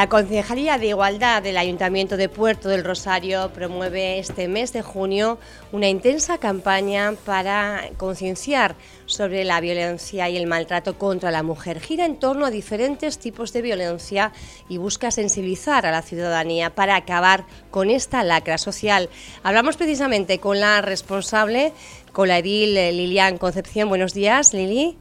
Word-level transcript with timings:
La 0.00 0.08
Concejalía 0.08 0.78
de 0.78 0.86
Igualdad 0.86 1.42
del 1.42 1.58
Ayuntamiento 1.58 2.16
de 2.16 2.30
Puerto 2.30 2.70
del 2.70 2.84
Rosario 2.84 3.50
promueve 3.52 4.18
este 4.18 4.48
mes 4.48 4.72
de 4.72 4.80
junio 4.80 5.38
una 5.72 5.90
intensa 5.90 6.38
campaña 6.38 7.16
para 7.26 7.90
concienciar 7.98 8.76
sobre 9.04 9.44
la 9.44 9.60
violencia 9.60 10.30
y 10.30 10.38
el 10.38 10.46
maltrato 10.46 10.96
contra 10.96 11.30
la 11.30 11.42
mujer. 11.42 11.80
Gira 11.80 12.06
en 12.06 12.18
torno 12.18 12.46
a 12.46 12.50
diferentes 12.50 13.18
tipos 13.18 13.52
de 13.52 13.60
violencia 13.60 14.32
y 14.70 14.78
busca 14.78 15.10
sensibilizar 15.10 15.84
a 15.84 15.90
la 15.90 16.00
ciudadanía 16.00 16.74
para 16.74 16.96
acabar 16.96 17.44
con 17.70 17.90
esta 17.90 18.24
lacra 18.24 18.56
social. 18.56 19.10
Hablamos 19.42 19.76
precisamente 19.76 20.38
con 20.38 20.60
la 20.60 20.80
responsable, 20.80 21.74
con 22.14 22.28
la 22.28 22.38
edil 22.38 22.74
eh, 22.74 22.90
Lilian 22.92 23.36
Concepción. 23.36 23.90
Buenos 23.90 24.14
días, 24.14 24.54
Lili. 24.54 24.96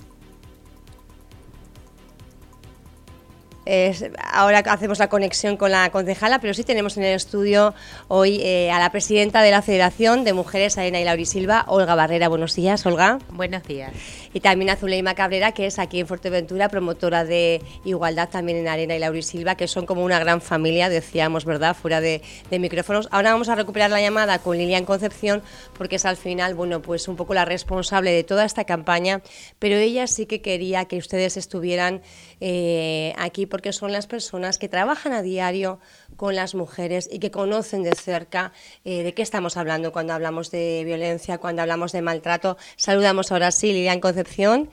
Ahora 4.24 4.60
hacemos 4.60 5.00
la 5.00 5.10
conexión 5.10 5.58
con 5.58 5.72
la 5.72 5.90
concejala, 5.92 6.40
pero 6.40 6.54
sí 6.54 6.64
tenemos 6.64 6.98
en 6.98 7.04
el 7.04 7.16
estudio 7.16 7.74
hoy 8.08 8.42
eh, 8.42 8.72
a 8.72 8.80
la 8.80 8.92
presidenta 8.92 9.42
de 9.42 9.52
la 9.52 9.62
Federación 9.62 10.24
de 10.24 10.34
Mujeres 10.34 10.78
Arena 10.78 11.00
y 11.00 11.04
Laurisilva, 11.04 11.66
Olga 11.68 11.96
Barrera. 11.96 12.30
Buenos 12.30 12.56
días, 12.56 12.86
Olga. 12.86 13.20
Buenos 13.30 13.64
días. 13.64 13.92
Y 14.34 14.40
también 14.40 14.70
a 14.70 14.76
Zuleima 14.76 15.16
Cabrera, 15.16 15.52
que 15.52 15.66
es 15.66 15.80
aquí 15.80 16.00
en 16.00 16.08
Fuerteventura, 16.08 16.70
promotora 16.70 17.26
de 17.26 17.62
igualdad 17.84 18.30
también 18.30 18.60
en 18.60 18.68
Arena 18.68 18.96
y 18.96 19.00
Laurisilva, 19.00 19.56
que 19.56 19.68
son 19.68 19.86
como 19.86 20.04
una 20.04 20.20
gran 20.20 20.42
familia, 20.42 20.90
decíamos, 20.90 21.46
¿verdad?, 21.46 21.76
fuera 21.76 22.02
de, 22.02 22.22
micrófonos. 22.52 23.08
Ahora 23.12 23.32
vamos 23.32 23.50
a 23.50 23.56
recuperar 23.56 23.90
la 23.90 24.02
llamada 24.02 24.40
con 24.40 24.58
Lilian 24.58 24.86
Concepción, 24.86 25.42
porque 25.78 25.96
es 25.98 26.06
al 26.06 26.18
final, 26.18 26.56
bueno, 26.56 26.82
pues 26.82 27.08
un 27.08 27.16
poco 27.16 27.34
la 27.34 27.46
responsable 27.46 28.12
de 28.12 28.24
toda 28.24 28.46
esta 28.46 28.66
campaña, 28.66 29.22
pero 29.60 29.76
ella 29.76 30.08
sí 30.08 30.26
que 30.26 30.42
quería 30.42 30.86
que 30.86 30.98
ustedes 30.98 31.38
estuvieran 31.38 32.02
eh, 32.42 33.14
aquí 33.18 33.46
porque 33.46 33.59
son 33.72 33.92
las 33.92 34.08
personas 34.08 34.58
que 34.58 34.70
trabajan 34.70 35.14
a 35.14 35.22
diario 35.22 35.80
con 36.16 36.36
las 36.36 36.56
mujeres 36.56 37.10
y 37.12 37.20
que 37.20 37.32
conocen 37.32 37.84
de 37.84 37.94
cerca 37.96 38.52
eh, 38.86 39.04
de 39.04 39.14
qué 39.14 39.22
estamos 39.22 39.58
hablando 39.58 39.92
cuando 39.92 40.14
hablamos 40.14 40.52
de 40.52 40.84
violencia, 40.86 41.38
cuando 41.38 41.62
hablamos 41.62 41.92
de 41.92 42.02
maltrato. 42.02 42.58
Saludamos 42.76 43.32
ahora 43.32 43.52
sí, 43.52 43.74
Lilian 43.74 44.00
Concepción. 44.00 44.70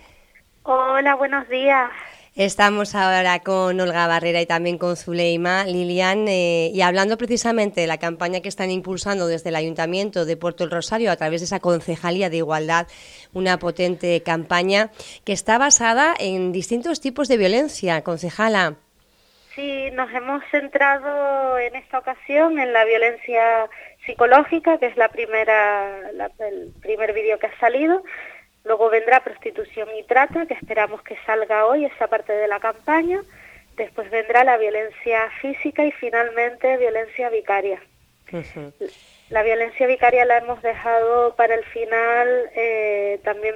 Hola, 0.63 1.15
buenos 1.15 1.49
días. 1.49 1.91
Estamos 2.37 2.95
ahora 2.95 3.39
con 3.39 3.81
Olga 3.81 4.07
Barrera 4.07 4.43
y 4.43 4.47
también 4.47 4.77
con 4.77 4.97
Zuleima, 4.97 5.65
Lilian, 5.65 6.29
eh, 6.29 6.71
y 6.71 6.83
hablando 6.83 7.17
precisamente 7.17 7.81
de 7.81 7.87
la 7.87 7.97
campaña 7.97 8.43
que 8.43 8.51
están 8.51 8.71
impulsando 8.71 9.27
desde 9.27 9.49
el 9.49 9.57
Ayuntamiento 9.57 10.27
de 10.27 10.37
Puerto 10.37 10.63
del 10.63 10.71
Rosario 10.71 11.11
a 11.11 11.17
través 11.17 11.41
de 11.41 11.47
esa 11.47 11.61
Concejalía 11.61 12.29
de 12.29 12.37
Igualdad, 12.37 12.89
una 13.33 13.59
potente 13.59 14.23
campaña 14.23 14.91
que 15.25 15.33
está 15.33 15.57
basada 15.57 16.15
en 16.21 16.53
distintos 16.53 17.01
tipos 17.01 17.29
de 17.29 17.39
violencia, 17.39 18.03
concejala. 18.03 18.75
Sí, 19.55 19.91
nos 19.93 20.13
hemos 20.13 20.45
centrado 20.51 21.57
en 21.57 21.75
esta 21.75 22.01
ocasión 22.01 22.59
en 22.59 22.75
la 22.75 22.85
violencia 22.85 23.71
psicológica, 24.05 24.77
que 24.77 24.89
es 24.89 24.97
la 24.99 25.09
primera, 25.09 26.11
el 26.41 26.71
primer 26.83 27.15
vídeo 27.15 27.39
que 27.39 27.47
ha 27.47 27.59
salido, 27.59 28.05
Luego 28.67 28.91
vendrá 28.91 29.23
prostitución 29.23 29.89
y 29.97 30.03
trata, 30.03 30.45
que 30.47 30.55
esperamos 30.55 31.01
que 31.03 31.17
salga 31.25 31.67
hoy, 31.67 31.85
esa 31.85 32.09
parte 32.09 32.33
de 32.33 32.49
la 32.49 32.59
campaña. 32.59 33.23
Después 33.77 34.11
vendrá 34.11 34.43
la 34.43 34.57
violencia 34.57 35.31
física 35.41 35.85
y 35.85 35.93
finalmente 35.93 36.77
violencia 36.77 37.31
vicaria. 37.31 37.81
La 39.31 39.45
violencia 39.45 39.87
vicaria 39.87 40.25
la 40.25 40.39
hemos 40.39 40.61
dejado 40.63 41.37
para 41.37 41.55
el 41.55 41.65
final 41.67 42.51
eh, 42.57 43.21
también 43.23 43.55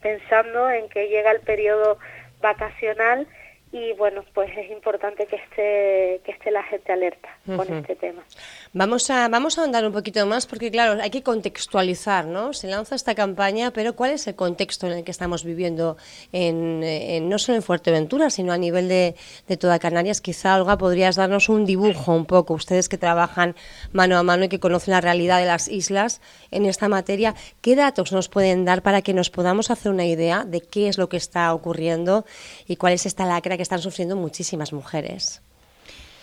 pensando 0.00 0.70
en 0.70 0.88
que 0.88 1.08
llega 1.08 1.32
el 1.32 1.40
periodo 1.40 1.98
vacacional 2.40 3.26
y 3.70 3.92
bueno, 3.94 4.24
pues 4.32 4.50
es 4.56 4.70
importante 4.70 5.26
que 5.26 5.36
esté, 5.36 6.22
que 6.24 6.32
esté 6.32 6.50
la 6.50 6.62
gente 6.62 6.90
alerta 6.90 7.28
con 7.44 7.70
este 7.70 7.96
tema. 7.96 8.24
Vamos 8.72 9.10
a, 9.10 9.28
vamos 9.28 9.58
a 9.58 9.64
andar 9.64 9.84
un 9.86 9.92
poquito 9.92 10.24
más 10.24 10.46
porque 10.46 10.70
claro, 10.70 11.00
hay 11.02 11.10
que 11.10 11.22
contextualizar, 11.22 12.24
¿no? 12.24 12.54
Se 12.54 12.66
lanza 12.66 12.94
esta 12.94 13.14
campaña, 13.14 13.70
pero 13.72 13.94
¿cuál 13.94 14.12
es 14.12 14.26
el 14.26 14.36
contexto 14.36 14.86
en 14.86 14.94
el 14.94 15.04
que 15.04 15.10
estamos 15.10 15.44
viviendo 15.44 15.98
en, 16.32 17.28
no 17.28 17.38
solo 17.38 17.56
en 17.56 17.62
Fuerteventura, 17.62 18.30
sino 18.30 18.52
a 18.54 18.58
nivel 18.58 18.88
de, 18.88 19.16
de, 19.46 19.56
toda 19.58 19.78
Canarias? 19.78 20.22
Quizá, 20.22 20.56
Olga, 20.56 20.78
podrías 20.78 21.16
darnos 21.16 21.50
un 21.50 21.66
dibujo 21.66 22.14
un 22.14 22.24
poco, 22.24 22.54
ustedes 22.54 22.88
que 22.88 22.96
trabajan 22.96 23.54
mano 23.92 24.16
a 24.16 24.22
mano 24.22 24.44
y 24.44 24.48
que 24.48 24.60
conocen 24.60 24.92
la 24.92 25.02
realidad 25.02 25.40
de 25.40 25.46
las 25.46 25.68
islas 25.68 26.22
en 26.50 26.64
esta 26.64 26.88
materia, 26.88 27.34
¿qué 27.60 27.76
datos 27.76 28.12
nos 28.12 28.30
pueden 28.30 28.64
dar 28.64 28.82
para 28.82 29.02
que 29.02 29.12
nos 29.12 29.28
podamos 29.28 29.70
hacer 29.70 29.92
una 29.92 30.06
idea 30.06 30.44
de 30.44 30.62
qué 30.62 30.88
es 30.88 30.96
lo 30.96 31.10
que 31.10 31.18
está 31.18 31.52
ocurriendo 31.52 32.24
y 32.66 32.76
cuál 32.76 32.94
es 32.94 33.04
esta 33.04 33.26
lacra 33.26 33.57
que 33.58 33.62
están 33.62 33.82
sufriendo 33.82 34.16
muchísimas 34.16 34.72
mujeres. 34.72 35.42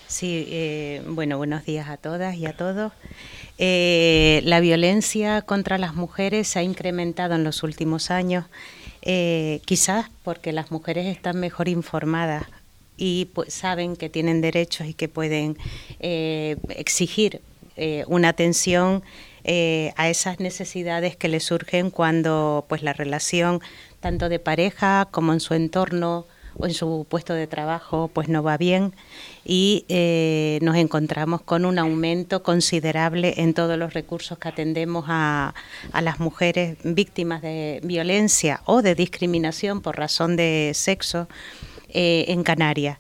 Sí, 0.08 0.48
eh, 0.50 1.04
bueno, 1.08 1.38
buenos 1.38 1.66
días 1.66 1.90
a 1.90 1.98
todas 1.98 2.36
y 2.36 2.46
a 2.46 2.54
todos. 2.54 2.94
Eh, 3.58 4.42
la 4.46 4.60
violencia 4.62 5.42
contra 5.42 5.78
las 5.78 5.96
mujeres 5.96 6.48
se 6.48 6.60
ha 6.60 6.64
incrementado 6.64 7.36
en 7.36 7.44
los 7.44 7.62
últimos 7.62 8.10
años, 8.10 8.46
eh, 9.02 9.60
quizás 9.66 10.06
porque 10.24 10.54
las 10.54 10.72
mujeres 10.72 11.08
están 11.08 11.40
mejor 11.40 11.68
informadas 11.68 12.46
y 12.98 13.26
pues, 13.34 13.54
saben 13.54 13.98
que 13.98 14.10
tienen 14.10 14.42
derechos 14.42 14.88
y 14.88 14.94
que 14.94 15.10
pueden 15.10 15.58
exigir 16.00 17.42
una 18.08 18.30
atención 18.30 19.04
a 19.44 20.10
esas 20.10 20.40
necesidades 20.40 21.18
que 21.18 21.28
les 21.28 21.44
surgen 21.44 21.90
cuando 21.90 22.66
pues 22.70 22.84
la 22.84 22.94
relación 22.94 23.60
tanto 24.00 24.30
de 24.30 24.40
pareja 24.40 25.10
como 25.12 25.34
en 25.34 25.42
su 25.42 25.56
entorno 25.56 26.26
en 26.64 26.74
su 26.74 27.06
puesto 27.10 27.34
de 27.34 27.48
trabajo 27.48 28.10
pues 28.14 28.30
no 28.30 28.44
va 28.44 28.58
bien 28.58 28.94
y 29.44 29.86
eh, 29.90 30.60
nos 30.62 30.76
encontramos 30.76 31.42
con 31.42 31.66
un 31.66 31.80
aumento 31.80 32.44
considerable 32.44 33.36
en 33.38 33.54
todos 33.54 33.78
los 33.78 33.94
recursos 33.94 34.38
que 34.38 34.48
atendemos 34.48 35.06
a, 35.08 35.54
las 36.02 36.20
mujeres 36.20 36.78
víctimas 36.84 37.42
de 37.42 37.80
violencia 37.84 38.62
o 38.66 38.82
de 38.82 38.96
discriminación 38.96 39.82
por 39.82 39.98
razón 39.98 40.36
de 40.36 40.72
sexo 40.74 41.28
eh, 41.90 42.26
en 42.30 42.44
Canarias. 42.44 43.00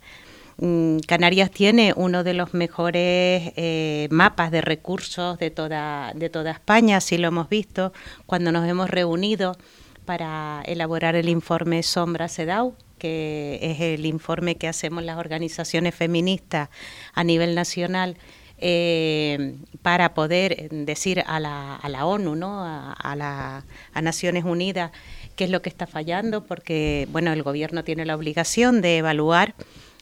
Mm, 0.57 0.99
Canarias 0.99 1.51
tiene 1.51 1.93
uno 1.95 2.23
de 2.23 2.33
los 2.33 2.53
mejores 2.53 3.51
eh, 3.57 4.07
mapas 4.09 4.51
de 4.51 4.61
recursos 4.61 5.37
de 5.37 5.51
toda, 5.51 6.13
de 6.15 6.29
toda 6.29 6.51
España, 6.51 6.97
así 6.97 7.17
lo 7.17 7.27
hemos 7.27 7.49
visto 7.49 7.91
cuando 8.25 8.51
nos 8.51 8.67
hemos 8.67 8.89
reunido 8.89 9.57
para 10.05 10.61
elaborar 10.65 11.15
el 11.15 11.27
informe 11.27 11.83
Sombra 11.83 12.29
CEDAW, 12.29 12.75
que 13.05 13.59
es 13.61 13.79
el 13.81 14.07
informe 14.07 14.55
que 14.55 14.67
hacemos 14.67 15.03
las 15.03 15.19
organizaciones 15.19 15.93
feministas 15.93 16.69
a 17.13 17.23
nivel 17.23 17.53
nacional 17.53 18.17
eh, 18.57 19.57
para 19.83 20.15
poder 20.15 20.69
decir 20.71 21.23
a 21.27 21.39
la, 21.39 21.75
a 21.75 21.87
la 21.87 22.07
ONU, 22.07 22.35
¿no? 22.35 22.63
a, 22.63 23.15
la, 23.15 23.63
a 23.93 24.01
Naciones 24.01 24.43
Unidas, 24.43 24.91
qué 25.35 25.43
es 25.43 25.51
lo 25.51 25.61
que 25.61 25.69
está 25.69 25.85
fallando, 25.85 26.45
porque 26.45 27.07
bueno, 27.11 27.31
el 27.31 27.43
gobierno 27.43 27.83
tiene 27.83 28.05
la 28.05 28.15
obligación 28.15 28.81
de 28.81 28.97
evaluar 28.97 29.53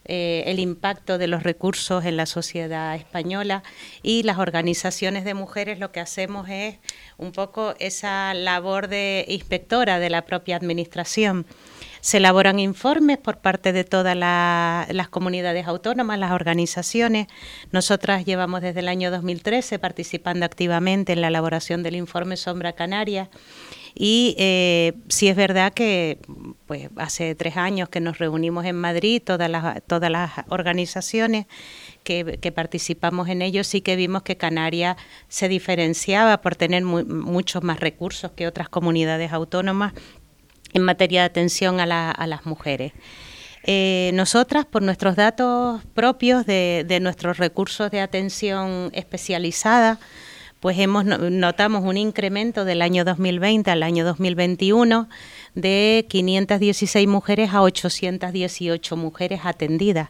eh, 0.05 0.43
el 0.47 0.59
impacto 0.59 1.17
de 1.17 1.27
los 1.27 1.43
recursos 1.43 2.05
en 2.05 2.15
la 2.15 2.25
sociedad 2.25 2.95
española 2.95 3.63
y 4.01 4.23
las 4.23 4.37
organizaciones 4.37 5.25
de 5.25 5.33
mujeres 5.33 5.79
lo 5.79 5.91
que 5.91 6.01
hacemos 6.01 6.47
es 6.49 6.77
un 7.17 7.31
poco 7.31 7.73
esa 7.79 8.33
labor 8.33 8.87
de 8.87 9.25
inspectora 9.27 9.99
de 9.99 10.09
la 10.09 10.23
propia 10.23 10.55
administración. 10.57 11.45
Se 12.03 12.17
elaboran 12.17 12.59
informes 12.59 13.17
por 13.17 13.37
parte 13.37 13.71
de 13.71 13.85
todas 13.85 14.13
las 14.17 15.07
comunidades 15.07 15.67
autónomas, 15.67 16.19
las 16.19 16.31
organizaciones. 16.31 17.27
Nosotras 17.71 18.25
llevamos 18.25 18.59
desde 18.59 18.81
el 18.81 18.89
año 18.89 19.09
2013 19.09 19.79
participando 19.79 20.45
activamente 20.45 21.13
en 21.13 21.21
la 21.21 21.29
elaboración 21.29 21.81
del 21.81 21.95
informe 21.95 22.35
Sombra 22.35 22.73
Canaria 22.73 23.29
y 23.95 24.35
eh, 24.37 24.93
sí 25.07 25.29
es 25.29 25.37
verdad 25.37 25.71
que 25.71 26.19
pues 26.65 26.89
hace 26.97 27.35
tres 27.35 27.55
años 27.55 27.87
que 27.87 28.01
nos 28.01 28.17
reunimos 28.17 28.65
en 28.65 28.75
Madrid, 28.75 29.21
todas 29.23 29.49
las, 29.49 29.81
todas 29.83 30.11
las 30.11 30.31
organizaciones 30.49 31.45
que, 32.03 32.51
participamos 32.53 33.29
en 33.29 33.41
ello, 33.41 33.63
sí 33.63 33.79
que 33.79 33.95
vimos 33.95 34.23
que 34.23 34.35
Canarias 34.35 34.97
se 35.29 35.47
diferenciaba 35.47 36.41
por 36.41 36.55
tener 36.57 36.83
muchos 36.83 37.63
más 37.63 37.79
recursos 37.79 38.31
que 38.31 38.45
otras 38.45 38.67
comunidades 38.67 39.31
autónomas 39.31 39.93
en 40.73 40.81
materia 40.81 41.21
de 41.21 41.25
atención 41.25 41.79
a, 41.79 41.85
las 41.85 42.45
mujeres. 42.45 42.93
Eh, 43.65 44.11
nosotras, 44.13 44.65
por 44.65 44.81
nuestros 44.81 45.15
datos 45.15 45.81
propios 45.93 46.45
de, 46.45 46.85
de 46.87 46.99
nuestros 46.99 47.37
recursos 47.37 47.89
de 47.91 48.01
atención 48.01 48.89
especializada, 48.93 49.99
pues 50.63 50.79
hemos 50.79 51.03
notamos 51.03 51.83
un 51.83 51.97
incremento 51.97 52.63
del 52.63 52.81
año 52.81 53.03
2020 53.03 53.69
al 53.69 53.83
año 53.83 54.05
2021 54.05 55.09
de 55.55 56.05
516 56.07 57.05
mujeres 57.05 57.49
a 57.53 57.61
818 57.61 58.95
mujeres 58.95 59.41
atendidas. 59.43 60.07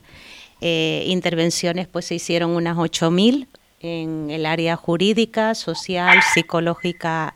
Eh, 0.62 1.06
intervenciones 1.07 1.88
pues 1.88 2.06
se 2.06 2.13
hicieron 2.13 2.51
unas 2.51 2.77
8.000 2.77 3.48
en 3.80 4.30
el 4.30 4.45
área 4.45 4.75
jurídica, 4.75 5.56
social, 5.56 6.19
psicológica 6.36 7.33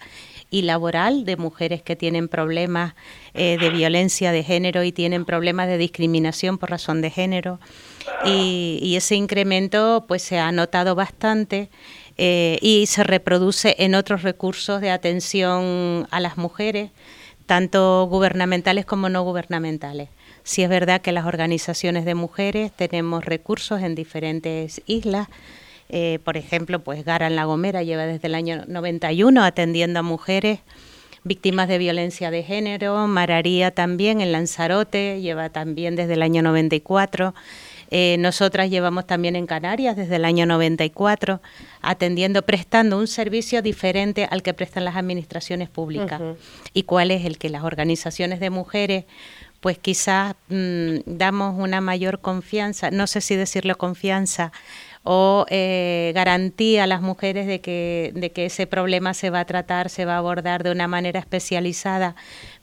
y 0.50 0.62
laboral 0.62 1.26
de 1.26 1.38
mujeres 1.38 1.82
que 1.82 1.96
tienen 1.96 2.28
problemas 2.28 2.96
eh, 3.34 3.58
de 3.60 3.70
violencia 3.70 4.32
de 4.32 4.44
género 4.44 4.84
y 4.84 4.92
tienen 4.92 5.26
problemas 5.26 5.68
de 5.68 5.78
discriminación 5.78 6.58
por 6.58 6.70
razón 6.70 7.02
de 7.02 7.10
género. 7.10 7.60
y, 8.26 8.96
ese 8.96 9.16
incremento 9.16 10.06
pues 10.08 10.24
se 10.24 10.40
ha 10.40 10.52
notado 10.52 10.96
bastante 10.96 11.70
eh, 12.18 12.58
y 12.62 12.88
se 12.88 13.04
reproduce 13.04 13.76
en 13.78 13.94
otros 13.94 14.24
recursos 14.24 14.82
de 14.82 14.90
atención 14.90 16.08
a 16.10 16.20
las 16.20 16.38
mujeres, 16.38 16.90
tanto 17.46 18.08
gubernamentales 18.10 18.86
como 18.86 19.08
no 19.10 19.24
gubernamentales. 19.24 20.10
Sí 20.44 20.64
es 20.64 20.70
verdad 20.70 21.02
que 21.02 21.12
las 21.12 21.26
organizaciones 21.26 22.06
de 22.06 22.16
mujeres 22.16 22.72
tenemos 22.72 23.24
recursos 23.24 23.82
en 23.82 23.94
diferentes 23.94 24.82
islas. 24.88 25.28
Eh, 25.90 26.20
por 26.24 26.38
ejemplo, 26.38 26.80
pues 26.80 27.06
Gara 27.06 27.28
en 27.28 27.36
La 27.36 27.46
Gomera 27.46 27.84
lleva 27.84 28.06
desde 28.06 28.28
el 28.28 28.36
año 28.36 28.64
91 28.68 29.44
atendiendo 29.44 30.00
a 30.00 30.04
mujeres 30.04 30.60
víctimas 31.24 31.68
de 31.68 31.78
violencia 31.78 32.32
de 32.32 32.44
género. 32.44 33.08
Mararía 33.08 33.72
también 33.72 34.22
en 34.22 34.32
Lanzarote 34.32 35.22
lleva 35.22 35.50
también 35.50 35.96
desde 35.96 36.14
el 36.14 36.24
año 36.24 36.42
94. 36.42 37.34
Eh, 37.90 38.18
nosotras 38.20 38.70
llevamos 38.70 39.08
también 39.08 39.36
en 39.36 39.46
Canarias 39.46 39.96
desde 39.96 40.18
el 40.18 40.26
año 40.26 40.46
94, 40.46 41.42
atendiendo, 41.82 42.42
prestando 42.42 42.98
un 42.98 43.08
servicio 43.08 43.62
diferente 43.62 44.28
al 44.30 44.44
que 44.44 44.54
prestan 44.54 44.84
las 44.84 44.96
administraciones 44.96 45.70
públicas. 45.70 46.22
¿Y 46.74 46.84
cuál 46.84 47.12
es 47.12 47.26
el 47.26 47.38
que 47.38 47.50
las 47.50 47.64
organizaciones 47.64 48.40
de 48.42 48.50
mujeres, 48.50 49.06
pues 49.62 49.78
quizás 49.78 50.36
mm, 50.50 50.98
damos 51.06 51.58
una 51.58 51.80
mayor 51.80 52.20
confianza, 52.20 52.92
no 52.92 53.08
sé 53.08 53.22
si 53.22 53.36
decirlo 53.36 53.78
confianza, 53.78 54.52
o 55.10 55.46
eh, 55.50 56.12
garantía 56.14 56.84
a 56.84 56.88
las 56.88 57.02
mujeres 57.02 57.48
de 57.48 57.62
que, 57.62 58.12
de 58.14 58.34
que 58.34 58.48
ese 58.48 58.68
problema 58.68 59.14
se 59.14 59.30
va 59.30 59.40
a 59.40 59.46
tratar, 59.46 59.90
se 59.90 60.04
va 60.04 60.16
a 60.16 60.18
abordar 60.18 60.64
de 60.64 60.72
una 60.72 60.90
manera 60.90 61.18
especializada, 61.18 62.18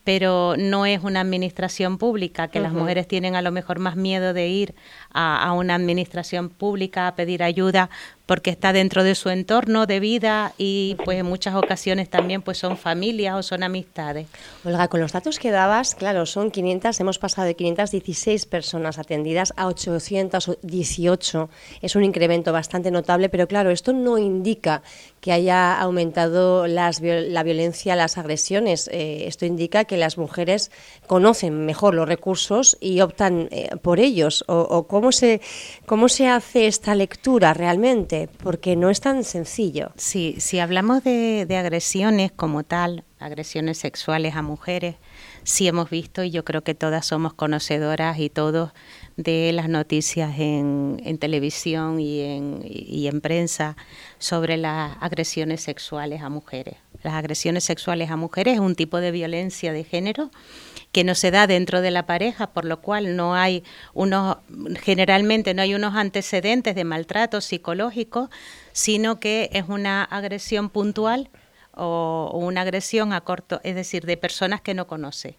pero 0.05 0.55
no 0.59 0.85
es 0.85 1.03
una 1.03 1.23
administración 1.23 1.97
pública, 1.97 2.49
que 2.49 2.61
las 2.61 2.75
mujeres 2.75 3.09
tienen 3.09 3.35
a 3.35 3.41
lo 3.41 3.51
mejor 3.51 3.79
más 3.79 3.97
miedo 3.97 4.35
de 4.35 4.49
ir 4.49 4.75
a, 5.11 5.51
una 5.55 5.75
administración 5.75 6.51
pública 6.51 7.09
a 7.09 7.15
pedir 7.15 7.43
ayuda 7.43 7.89
porque 8.27 8.51
está 8.51 8.73
dentro 8.73 9.05
de 9.05 9.15
su 9.15 9.29
entorno 9.29 9.87
de 9.87 10.01
vida 10.01 10.55
y 10.57 10.97
pues 11.05 11.19
en 11.19 11.27
muchas 11.27 11.55
ocasiones 11.55 12.09
también 12.09 12.41
pues 12.41 12.59
son 12.59 12.79
familias 12.79 13.35
o 13.35 13.43
son 13.43 13.63
amistades. 13.63 14.27
Olga, 14.65 14.89
con 14.89 15.01
los 15.01 15.13
datos 15.13 15.39
que 15.39 15.51
dabas, 15.51 15.95
claro, 15.95 16.25
son 16.25 16.51
500, 16.51 16.99
hemos 17.01 17.19
pasado 17.19 17.47
de 17.47 17.55
516 17.55 18.47
personas 18.47 18.99
atendidas 18.99 19.53
a 19.57 19.67
818. 19.67 21.51
Es 21.83 21.97
un 21.97 22.05
incremento 22.05 22.53
bastante 22.53 22.91
notable, 22.91 23.29
pero 23.29 23.47
claro, 23.47 23.71
esto 23.71 23.93
no 23.93 24.17
indica 24.17 24.83
que 25.21 25.33
haya 25.33 25.79
aumentado 25.79 26.67
las, 26.67 27.01
la 27.01 27.43
violencia, 27.43 27.97
las 27.97 28.19
agresiones. 28.19 28.89
Eh, 28.93 29.25
esto 29.27 29.47
indica 29.47 29.85
que 29.85 29.97
las 29.97 30.19
mujeres 30.19 30.71
conocen 31.07 31.65
mejor 31.67 31.95
los 31.95 32.09
recursos 32.09 32.77
y 32.81 33.01
optan 33.01 33.49
eh, 33.51 33.71
por 33.81 34.01
ellos. 34.01 34.45
O, 34.49 34.59
o 34.61 34.87
cómo, 34.87 35.13
se, 35.13 35.41
¿Cómo 35.87 36.09
se 36.09 36.29
hace 36.29 36.67
esta 36.67 36.95
lectura 36.95 37.55
realmente? 37.55 38.14
Porque 38.43 38.77
no 38.77 38.91
es 38.91 39.01
tan 39.01 39.25
sencillo. 39.25 39.93
Sí, 39.97 40.37
si 40.39 40.59
hablamos 40.61 41.05
de, 41.05 41.47
de 41.47 41.57
agresiones 41.57 42.33
como 42.33 42.63
tal, 42.63 43.05
agresiones 43.19 43.79
sexuales 43.79 44.35
a 44.37 44.43
mujeres, 44.43 44.97
sí 45.45 45.69
hemos 45.69 45.91
visto 45.91 46.25
y 46.25 46.31
yo 46.31 46.45
creo 46.45 46.65
que 46.65 46.75
todas 46.75 47.07
somos 47.07 47.35
conocedoras 47.35 48.19
y 48.19 48.31
todos 48.31 48.73
de 49.17 49.53
las 49.53 49.69
noticias 49.69 50.39
en, 50.39 51.01
en 51.05 51.19
televisión 51.19 52.01
y 52.01 52.21
en, 52.21 52.63
y 52.65 53.07
en 53.07 53.21
prensa 53.21 53.77
sobre 54.19 54.57
las 54.57 54.97
agresiones 55.01 55.61
sexuales 55.61 56.23
a 56.23 56.29
mujeres. 56.29 56.77
Las 57.03 57.15
agresiones 57.15 57.65
sexuales 57.65 58.11
a 58.11 58.17
mujeres 58.17 58.55
es 58.55 58.61
un 58.61 58.75
tipo 58.75 58.99
de 58.99 59.11
violencia 59.11 59.73
de 59.73 59.85
género 59.85 60.31
que 60.91 61.05
no 61.05 61.15
se 61.15 61.31
da 61.31 61.47
dentro 61.47 61.81
de 61.81 61.91
la 61.91 62.07
pareja, 62.07 62.47
por 62.49 62.65
lo 62.65 62.81
cual 62.81 63.17
no 63.17 63.35
hay 63.35 63.63
unos, 63.93 64.39
generalmente 64.81 65.53
no 65.53 65.61
hay 65.61 65.75
unos 65.75 65.95
antecedentes 65.97 66.75
de 66.75 66.85
maltrato 66.85 67.41
psicológico, 67.41 68.31
sino 68.73 69.21
que 69.21 69.51
es 69.53 69.65
una 69.69 70.05
agresión 70.05 70.71
puntual 70.71 71.31
o, 71.77 72.31
o 72.33 72.39
una 72.39 72.63
agresión 72.63 73.13
a 73.13 73.21
corto, 73.23 73.61
es 73.65 73.75
decir, 73.75 74.07
de 74.07 74.17
personas 74.17 74.61
que 74.61 74.75
no 74.75 74.87
conoce. 74.87 75.39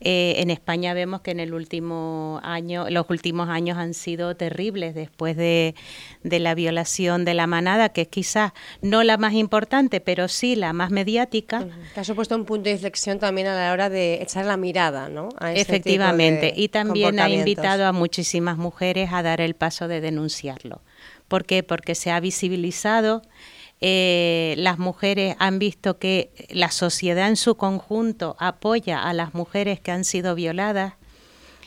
Eh, 0.00 0.34
en 0.36 0.50
España 0.50 0.94
vemos 0.94 1.22
que 1.22 1.32
en 1.32 1.40
el 1.40 1.52
último 1.52 2.40
año, 2.44 2.88
los 2.88 3.06
últimos 3.10 3.48
años 3.48 3.78
han 3.78 3.94
sido 3.94 4.36
terribles 4.36 4.94
después 4.94 5.36
de, 5.36 5.74
la 6.22 6.54
violación 6.54 7.24
de 7.24 7.34
la 7.34 7.48
manada, 7.48 7.88
que 7.88 8.02
es 8.02 8.08
quizás 8.08 8.52
no 8.80 9.02
la 9.02 9.16
más 9.16 9.32
importante, 9.32 10.00
pero 10.00 10.28
sí 10.28 10.54
la 10.54 10.72
más 10.72 10.92
mediática. 10.92 11.66
Que 11.94 12.00
ha 12.00 12.04
supuesto 12.04 12.36
un 12.36 12.44
punto 12.44 12.64
de 12.64 12.72
inflexión 12.72 13.18
también 13.18 13.48
a 13.48 13.56
la 13.56 13.72
hora 13.72 13.90
de 13.90 14.22
echar 14.22 14.44
la 14.44 14.56
mirada, 14.56 15.08
¿no? 15.08 15.30
Efectivamente, 15.40 16.52
y 16.54 16.68
también 16.68 17.18
ha 17.18 17.28
invitado 17.28 17.84
a 17.84 17.92
muchísimas 17.92 18.56
mujeres 18.56 19.10
a 19.12 19.22
dar 19.24 19.40
el 19.40 19.54
paso 19.54 19.88
de 19.88 20.00
denunciarlo. 20.00 20.80
¿Por 21.26 21.44
qué? 21.44 21.64
Porque 21.64 21.96
se 21.96 22.12
ha 22.12 22.20
visibilizado 22.20 23.22
eh, 23.80 24.54
las 24.58 24.78
mujeres 24.78 25.36
han 25.38 25.58
visto 25.58 25.98
que 25.98 26.32
la 26.50 26.70
sociedad 26.70 27.28
en 27.28 27.36
su 27.36 27.56
conjunto 27.56 28.36
apoya 28.38 29.02
a 29.02 29.12
las 29.12 29.34
mujeres 29.34 29.80
que 29.80 29.92
han 29.92 30.04
sido 30.04 30.34
violadas 30.34 30.94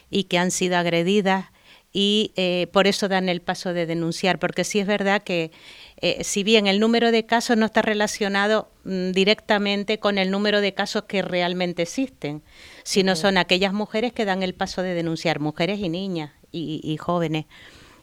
y 0.10 0.26
que 0.26 0.38
han 0.38 0.52
sido 0.52 0.78
agredidas 0.78 1.46
y 1.94 2.32
eh, 2.38 2.68
por 2.72 2.88
eso 2.88 3.10
dan 3.10 3.28
el 3.28 3.42
paso 3.42 3.74
de 3.74 3.86
denunciar, 3.86 4.40
porque 4.40 4.64
sí 4.64 4.80
es 4.80 4.88
verdad 4.88 5.24
que 5.24 5.52
eh, 5.98 6.24
si 6.24 6.44
bien 6.44 6.68
el 6.68 6.80
número 6.80 7.12
de 7.12 7.26
casos 7.26 7.58
no 7.58 7.66
está 7.66 7.82
relacionado 7.82 8.72
mm, 8.86 9.12
directamente 9.12 10.00
con 10.00 10.18
el 10.18 10.32
número 10.32 10.62
de 10.62 10.74
casos 10.74 11.04
que 11.04 11.22
realmente 11.22 11.82
existen, 11.82 12.44
sino 12.84 13.16
son 13.16 13.38
aquellas 13.38 13.74
mujeres 13.74 14.14
que 14.14 14.26
dan 14.26 14.44
el 14.44 14.54
paso 14.54 14.82
de 14.82 14.94
denunciar, 14.94 15.40
mujeres 15.40 15.80
y 15.80 15.90
niñas 15.90 16.32
y 16.54 16.98
jóvenes. 16.98 17.46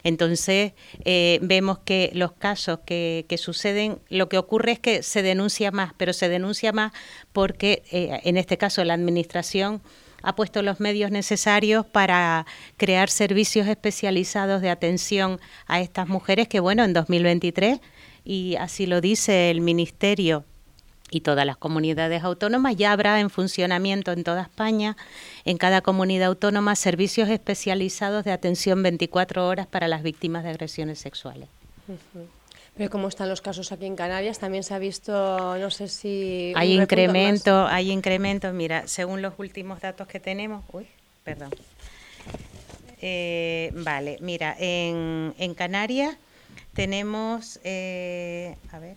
Entonces, 0.04 0.72
eh, 1.04 1.38
vemos 1.42 1.78
que 1.80 2.10
los 2.14 2.32
casos 2.32 2.80
que, 2.84 3.24
suceden, 3.38 3.98
lo 4.08 4.28
que 4.28 4.38
ocurre 4.38 4.72
es 4.72 4.78
que 4.78 5.02
se 5.02 5.22
denuncia 5.22 5.70
más, 5.70 5.92
pero 5.96 6.12
se 6.12 6.28
denuncia 6.28 6.72
más 6.72 6.92
porque, 7.32 7.82
eh, 7.90 8.20
en 8.24 8.36
este 8.36 8.58
caso, 8.58 8.84
la 8.84 8.94
Administración 8.94 9.82
ha 10.22 10.34
puesto 10.34 10.62
los 10.62 10.80
medios 10.80 11.10
necesarios 11.10 11.86
para 11.86 12.46
crear 12.76 13.08
servicios 13.08 13.68
especializados 13.68 14.62
de 14.62 14.70
atención 14.70 15.40
a 15.66 15.80
estas 15.80 16.08
mujeres 16.08 16.48
que, 16.48 16.60
bueno, 16.60 16.84
en 16.84 16.92
2023, 16.92 17.80
y 18.24 18.56
así 18.56 18.86
lo 18.86 19.00
dice 19.00 19.50
el 19.50 19.60
Ministerio, 19.60 20.44
y 21.10 21.20
todas 21.20 21.46
las 21.46 21.56
comunidades 21.56 22.22
autónomas. 22.22 22.76
Ya 22.76 22.92
habrá 22.92 23.20
en 23.20 23.30
funcionamiento 23.30 24.12
en 24.12 24.24
toda 24.24 24.42
España, 24.42 24.96
en 25.44 25.58
cada 25.58 25.80
comunidad 25.80 26.28
autónoma, 26.28 26.76
servicios 26.76 27.28
especializados 27.28 28.24
de 28.24 28.32
atención 28.32 28.82
24 28.82 29.46
horas 29.46 29.66
para 29.66 29.88
las 29.88 30.02
víctimas 30.02 30.44
de 30.44 30.50
agresiones 30.50 30.98
sexuales. 30.98 31.48
Pero 32.76 32.90
cómo 32.90 33.08
están 33.08 33.28
los 33.28 33.40
casos 33.40 33.72
aquí 33.72 33.86
en 33.86 33.96
Canarias, 33.96 34.38
también 34.38 34.62
se 34.62 34.72
ha 34.72 34.78
visto, 34.78 35.56
no 35.58 35.70
sé 35.70 35.88
si 35.88 36.52
hay 36.54 36.74
incremento, 36.80 37.66
hay 37.66 37.90
incremento. 37.90 38.52
Mira, 38.52 38.86
según 38.86 39.20
los 39.20 39.34
últimos 39.38 39.80
datos 39.80 40.06
que 40.06 40.20
tenemos, 40.20 40.64
uy, 40.72 40.86
perdón. 41.24 41.50
Eh, 43.00 43.72
vale, 43.74 44.18
mira, 44.20 44.56
en, 44.58 45.34
en 45.38 45.54
Canarias 45.54 46.16
tenemos, 46.74 47.58
eh, 47.64 48.56
a 48.70 48.78
ver, 48.78 48.96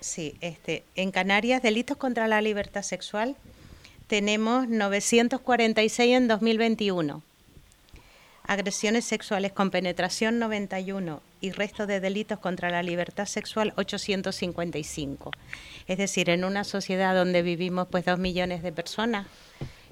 Sí, 0.00 0.36
este, 0.40 0.84
en 0.94 1.10
Canarias, 1.10 1.62
delitos 1.62 1.96
contra 1.96 2.28
la 2.28 2.40
libertad 2.40 2.82
sexual, 2.82 3.36
tenemos 4.06 4.68
946 4.68 6.16
en 6.16 6.28
2021. 6.28 7.22
Agresiones 8.44 9.04
sexuales 9.04 9.52
con 9.52 9.70
penetración 9.70 10.38
91 10.38 11.20
y 11.40 11.50
resto 11.50 11.86
de 11.86 12.00
delitos 12.00 12.38
contra 12.38 12.70
la 12.70 12.82
libertad 12.82 13.26
sexual 13.26 13.74
855. 13.76 15.30
Es 15.86 15.98
decir, 15.98 16.30
en 16.30 16.44
una 16.44 16.64
sociedad 16.64 17.14
donde 17.14 17.42
vivimos 17.42 17.88
pues 17.88 18.06
dos 18.06 18.18
millones 18.18 18.62
de 18.62 18.72
personas, 18.72 19.26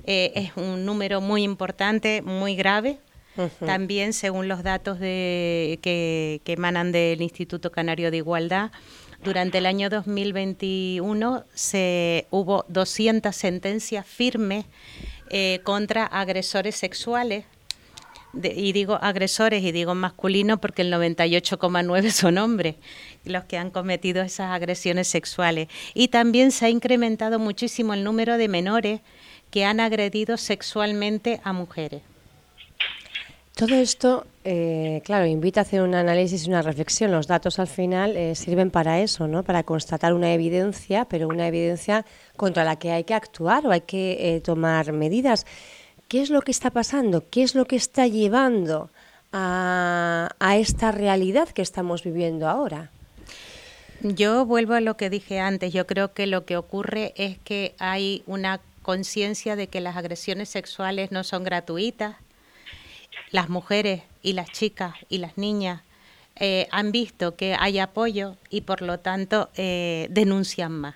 eh, 0.07 0.33
es 0.37 0.57
un 0.57 0.87
número 0.87 1.21
muy 1.21 1.43
importante, 1.43 2.23
muy 2.23 2.57
grave. 2.57 2.99
También, 3.67 4.15
según 4.15 4.49
los 4.49 4.63
datos 4.63 4.99
de, 4.99 5.79
que, 5.83 6.41
que 6.43 6.53
emanan 6.55 6.91
del 6.91 7.21
Instituto 7.21 7.71
Canario 7.71 8.11
de 8.11 8.17
Igualdad, 8.17 8.71
durante 9.25 9.59
el 9.59 9.67
año 9.67 9.91
2021 9.91 11.45
se 11.55 12.27
hubo 12.31 12.65
200 12.69 13.35
sentencias 13.35 14.07
firmes 14.07 14.67
eh, 15.31 15.61
contra 15.65 16.05
agresores 16.05 16.77
sexuales. 16.77 17.45
y 18.35 18.73
digo 18.73 18.99
agresores 19.01 19.63
y 19.63 19.73
digo 19.73 19.95
masculino 19.95 20.59
porque 20.59 20.83
el 20.83 20.93
98,9 20.93 22.11
son 22.11 22.37
hombres 22.39 22.77
los 23.25 23.45
que 23.45 23.57
han 23.57 23.71
cometido 23.71 24.23
esas 24.23 24.53
agresiones 24.53 25.09
sexuales. 25.09 25.69
Y 25.95 26.09
también 26.09 26.53
se 26.53 26.67
ha 26.67 26.71
incrementado 26.71 27.39
muchísimo 27.39 27.95
el 27.95 28.05
número 28.05 28.37
de 28.37 28.49
menores 28.49 29.01
que 29.51 29.65
han 29.65 29.81
agredido 29.81 30.37
sexualmente 30.37 31.41
a 31.45 31.53
mujeres. 31.53 32.03
Todo 33.57 33.75
esto, 33.77 34.27
eh, 34.45 35.01
claro, 35.03 35.25
invita 35.25 35.61
a 35.61 35.63
hacer 35.63 35.81
un 35.81 35.95
análisis 35.95 36.45
y 36.45 36.51
una 36.51 36.61
reflexión. 36.61 37.11
Los 37.11 37.27
datos 37.27 37.59
al 37.59 37.69
final 37.69 38.15
eh, 38.15 38.35
sirven 38.35 38.71
para 38.71 39.01
eso, 39.01 39.29
¿no? 39.29 39.45
Para 39.45 39.63
constatar 39.63 40.13
una 40.13 40.31
evidencia, 40.35 41.07
pero 41.07 41.27
una 41.27 41.49
evidencia 41.49 42.05
contra 42.37 42.65
la 42.65 42.77
que 42.77 42.93
hay 42.93 43.05
que 43.05 43.15
actuar 43.15 43.67
o 43.67 43.71
hay 43.71 43.81
que 43.81 44.37
eh, 44.37 44.41
tomar 44.43 44.93
medidas. 44.93 45.47
¿Qué 46.07 46.21
es 46.21 46.29
lo 46.29 46.43
que 46.43 46.51
está 46.51 46.69
pasando? 46.69 47.25
¿Qué 47.31 47.43
es 47.43 47.55
lo 47.55 47.65
que 47.65 47.77
está 47.77 48.07
llevando 48.07 48.91
a, 49.33 50.29
a 50.39 50.57
esta 50.59 50.93
realidad 50.93 51.49
que 51.49 51.63
estamos 51.63 52.05
viviendo 52.05 52.51
ahora? 52.51 52.91
Yo 54.03 54.45
vuelvo 54.45 54.75
a 54.75 54.83
lo 54.83 54.99
que 54.99 55.09
dije 55.09 55.41
antes, 55.41 55.73
yo 55.73 55.87
creo 55.87 56.13
que 56.13 56.27
lo 56.27 56.45
que 56.45 56.59
ocurre 56.59 57.15
es 57.17 57.39
que 57.39 57.75
hay 57.79 58.23
una 58.27 58.61
conciencia 58.83 59.57
de 59.57 59.69
que 59.69 59.81
las 59.81 59.97
agresiones 59.97 60.51
sexuales 60.51 61.11
no 61.11 61.25
son 61.25 61.43
gratuitas. 61.43 62.17
Las 63.31 63.49
mujeres 63.49 64.03
y 64.23 64.33
las 64.33 64.51
chicas 64.51 64.95
y 65.09 65.19
las 65.19 65.37
niñas 65.37 65.83
eh, 66.37 66.69
han 66.71 66.93
visto 66.93 67.37
que 67.37 67.57
hay 67.59 67.79
apoyo 67.79 68.37
y 68.51 68.63
por 68.63 68.83
lo 68.83 68.99
tanto 68.99 69.49
eh, 69.57 70.07
denuncian 70.11 70.73
más. 70.73 70.95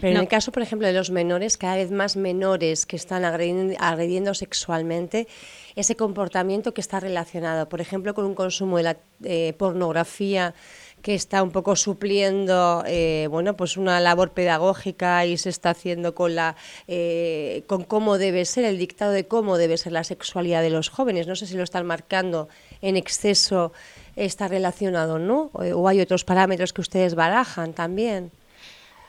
Pero 0.00 0.16
en 0.16 0.16
el 0.18 0.28
caso, 0.28 0.52
por 0.52 0.62
ejemplo, 0.62 0.86
de 0.86 0.92
los 0.92 1.10
menores, 1.10 1.56
cada 1.56 1.76
vez 1.76 1.90
más 1.90 2.16
menores 2.16 2.84
que 2.84 2.96
están 2.96 3.24
agrediendo, 3.24 4.34
sexualmente, 4.34 5.28
ese 5.76 5.96
comportamiento 5.96 6.74
que 6.74 6.82
está 6.82 7.00
relacionado, 7.00 7.68
por 7.68 7.80
ejemplo, 7.80 8.12
con 8.12 8.26
un 8.26 8.34
consumo 8.34 8.76
de 8.76 8.82
la 8.82 8.96
eh, 9.24 9.54
pornografía 9.56 10.54
que 11.02 11.14
está 11.14 11.42
un 11.42 11.50
poco 11.50 11.76
supliendo 11.76 12.84
eh, 12.86 13.26
bueno 13.30 13.56
pues 13.56 13.76
una 13.76 14.00
labor 14.00 14.30
pedagógica 14.30 15.26
y 15.26 15.36
se 15.36 15.50
está 15.50 15.70
haciendo 15.70 16.14
con 16.14 16.34
la 16.34 16.56
eh, 16.88 17.64
con 17.66 17.84
cómo 17.84 18.18
debe 18.18 18.44
ser 18.44 18.64
el 18.64 18.78
dictado 18.78 19.12
de 19.12 19.26
cómo 19.26 19.58
debe 19.58 19.76
ser 19.76 19.92
la 19.92 20.04
sexualidad 20.04 20.62
de 20.62 20.70
los 20.70 20.88
jóvenes. 20.88 21.26
No 21.26 21.36
sé 21.36 21.46
si 21.46 21.56
lo 21.56 21.64
están 21.64 21.86
marcando 21.86 22.48
en 22.80 22.96
exceso 22.96 23.72
está 24.16 24.48
relacionado 24.48 25.18
no 25.18 25.50
o, 25.52 25.88
hay 25.88 26.00
otros 26.00 26.24
parámetros 26.24 26.72
que 26.72 26.80
ustedes 26.80 27.14
barajan 27.14 27.72
también 27.72 28.30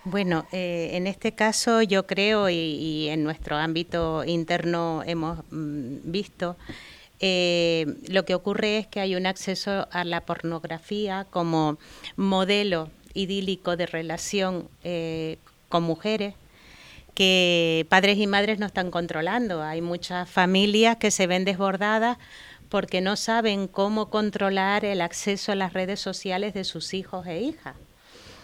bueno, 0.05 0.45
eh, 0.51 0.91
en 0.93 1.07
este 1.07 1.31
caso 1.31 1.81
yo 1.81 2.05
creo 2.05 2.50
y, 2.50 3.07
en 3.07 3.23
nuestro 3.23 3.55
ámbito 3.55 4.25
interno 4.25 5.01
hemos 5.05 5.39
mm, 5.50 6.12
visto 6.12 6.57
eh, 7.25 7.85
lo 8.09 8.25
que 8.25 8.35
ocurre 8.35 8.79
es 8.79 8.87
que 8.87 8.99
hay 8.99 9.15
un 9.15 9.25
acceso 9.25 9.87
a 9.91 10.03
la 10.03 10.19
pornografía 10.19 11.25
como 11.29 11.77
modelo 12.17 12.89
idílico 13.13 13.77
de 13.77 13.85
relación 13.85 14.67
eh, 14.83 15.37
con 15.69 15.83
mujeres 15.83 16.33
que 17.15 17.85
padres 17.87 18.17
y 18.17 18.27
madres 18.27 18.59
no 18.59 18.65
están 18.65 18.91
controlando. 18.91 19.63
Hay 19.63 19.79
muchas 19.79 20.29
familias 20.29 20.97
que 20.97 21.11
se 21.11 21.25
ven 21.25 21.45
desbordadas 21.45 22.17
porque 22.67 22.99
no 22.99 23.15
saben 23.15 23.69
cómo 23.69 24.09
controlar 24.09 24.83
el 24.83 24.99
acceso 24.99 25.53
a 25.53 25.55
las 25.55 25.71
redes 25.71 26.01
sociales 26.01 26.53
de 26.53 26.65
sus 26.65 26.93
hijos 26.93 27.25
e 27.25 27.39
hijas. 27.39 27.77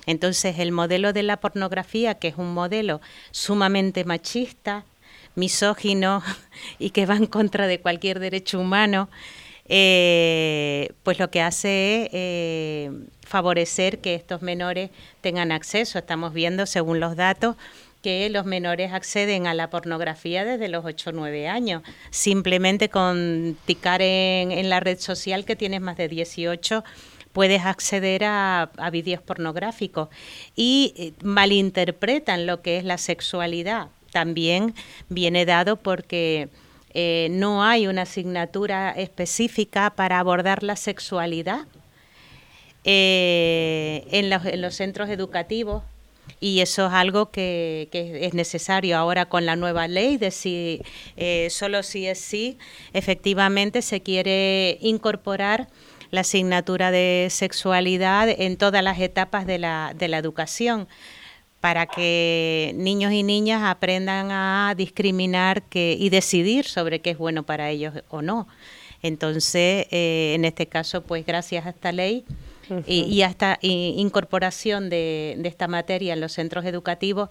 Entonces, 0.06 0.58
el 0.58 0.72
modelo 0.72 1.12
de 1.12 1.24
la 1.24 1.42
pornografía, 1.42 2.16
que 2.16 2.30
es 2.30 2.38
un 2.38 2.54
modelo 2.54 3.02
sumamente 3.32 4.06
machista, 4.06 4.86
misógino 5.40 6.22
y 6.80 6.92
que 6.92 7.06
va 7.06 7.16
en 7.16 7.26
contra 7.26 7.66
de 7.66 7.80
cualquier 7.80 8.20
derecho 8.20 8.60
humano, 8.60 9.10
eh, 9.72 10.92
pues 11.04 11.20
lo 11.20 11.30
que 11.30 11.42
hace 11.42 12.06
es 12.06 12.10
eh, 12.14 12.92
favorecer 13.22 14.00
que 14.00 14.16
estos 14.16 14.42
menores 14.42 14.90
tengan 15.22 15.52
acceso. 15.52 16.00
Estamos 16.00 16.34
viendo, 16.34 16.66
según 16.66 17.00
los 17.00 17.16
datos, 17.16 17.56
que 18.02 18.30
los 18.30 18.46
menores 18.46 18.94
acceden 18.94 19.46
a 19.46 19.54
la 19.54 19.70
pornografía 19.70 20.44
desde 20.44 20.70
los 20.70 20.86
8 20.86 21.12
o 21.12 21.14
9 21.14 21.48
años, 21.48 21.84
simplemente 22.10 22.90
con 22.90 23.58
ticar 23.66 24.02
en, 24.02 24.70
la 24.70 24.80
red 24.80 25.00
social 25.00 25.46
que 25.46 25.56
tienes 25.56 25.82
más 25.82 25.98
de 25.98 26.08
18 26.08 26.84
puedes 27.34 27.64
acceder 27.64 28.24
a, 28.26 28.72
vídeos 28.92 29.22
pornográficos. 29.22 30.10
Y 30.56 30.94
eh, 30.98 31.14
malinterpretan 31.24 32.48
lo 32.48 32.64
que 32.64 32.78
es 32.78 32.84
la 32.84 32.98
sexualidad 32.98 33.90
también 34.12 34.74
viene 35.10 35.46
dado 35.46 35.76
porque 35.78 36.50
eh, 36.94 37.28
no 37.32 37.64
hay 37.64 37.88
una 37.88 38.04
asignatura 38.04 38.92
específica 38.92 39.92
para 39.96 40.20
abordar 40.20 40.64
la 40.64 40.76
sexualidad 40.76 41.68
eh, 42.84 44.08
en, 44.12 44.62
los, 44.62 44.76
centros 44.76 45.10
educativos. 45.10 45.84
Y 46.40 46.62
eso 46.62 46.88
es 46.88 46.94
algo 46.94 47.32
que, 47.32 47.90
es 47.92 48.34
necesario 48.34 48.98
ahora 48.98 49.28
con 49.28 49.46
la 49.46 49.56
nueva 49.56 49.88
ley 49.88 50.18
de 50.18 50.32
si 50.32 50.82
eh, 51.18 51.48
solo 51.50 51.84
si 51.84 52.08
es 52.08 52.20
sí, 52.20 52.58
efectivamente 52.94 53.82
se 53.82 54.02
quiere 54.02 54.78
incorporar 54.82 55.68
la 56.12 56.22
asignatura 56.22 56.92
de 56.92 57.28
sexualidad 57.30 58.30
en 58.30 58.58
todas 58.58 58.84
las 58.84 59.00
etapas 59.00 59.46
de 59.46 59.60
la, 59.60 59.94
de 59.96 60.08
la 60.08 60.18
educación 60.18 60.88
para 61.62 61.86
que 61.86 62.74
niños 62.76 63.12
y 63.12 63.24
niñas 63.24 63.64
aprendan 63.64 64.32
a 64.32 64.74
discriminar 64.78 65.64
que, 65.64 65.96
y 66.00 66.10
decidir 66.10 66.66
sobre 66.66 67.00
qué 67.02 67.12
es 67.12 67.18
bueno 67.18 67.44
para 67.44 67.70
ellos 67.70 67.94
o 68.10 68.22
no. 68.22 68.48
Entonces, 69.02 69.88
eh, 69.92 70.34
en 70.36 70.46
este 70.46 70.68
caso, 70.68 71.04
pues 71.04 71.26
gracias 71.26 71.66
a 71.66 71.70
esta 71.70 71.92
ley 71.92 72.26
y, 72.86 73.22
a 73.22 73.28
esta 73.28 73.58
incorporación 73.62 74.90
de, 74.90 75.36
de, 75.38 75.50
esta 75.50 75.68
materia 75.68 76.14
en 76.14 76.22
los 76.22 76.34
centros 76.34 76.66
educativos, 76.66 77.30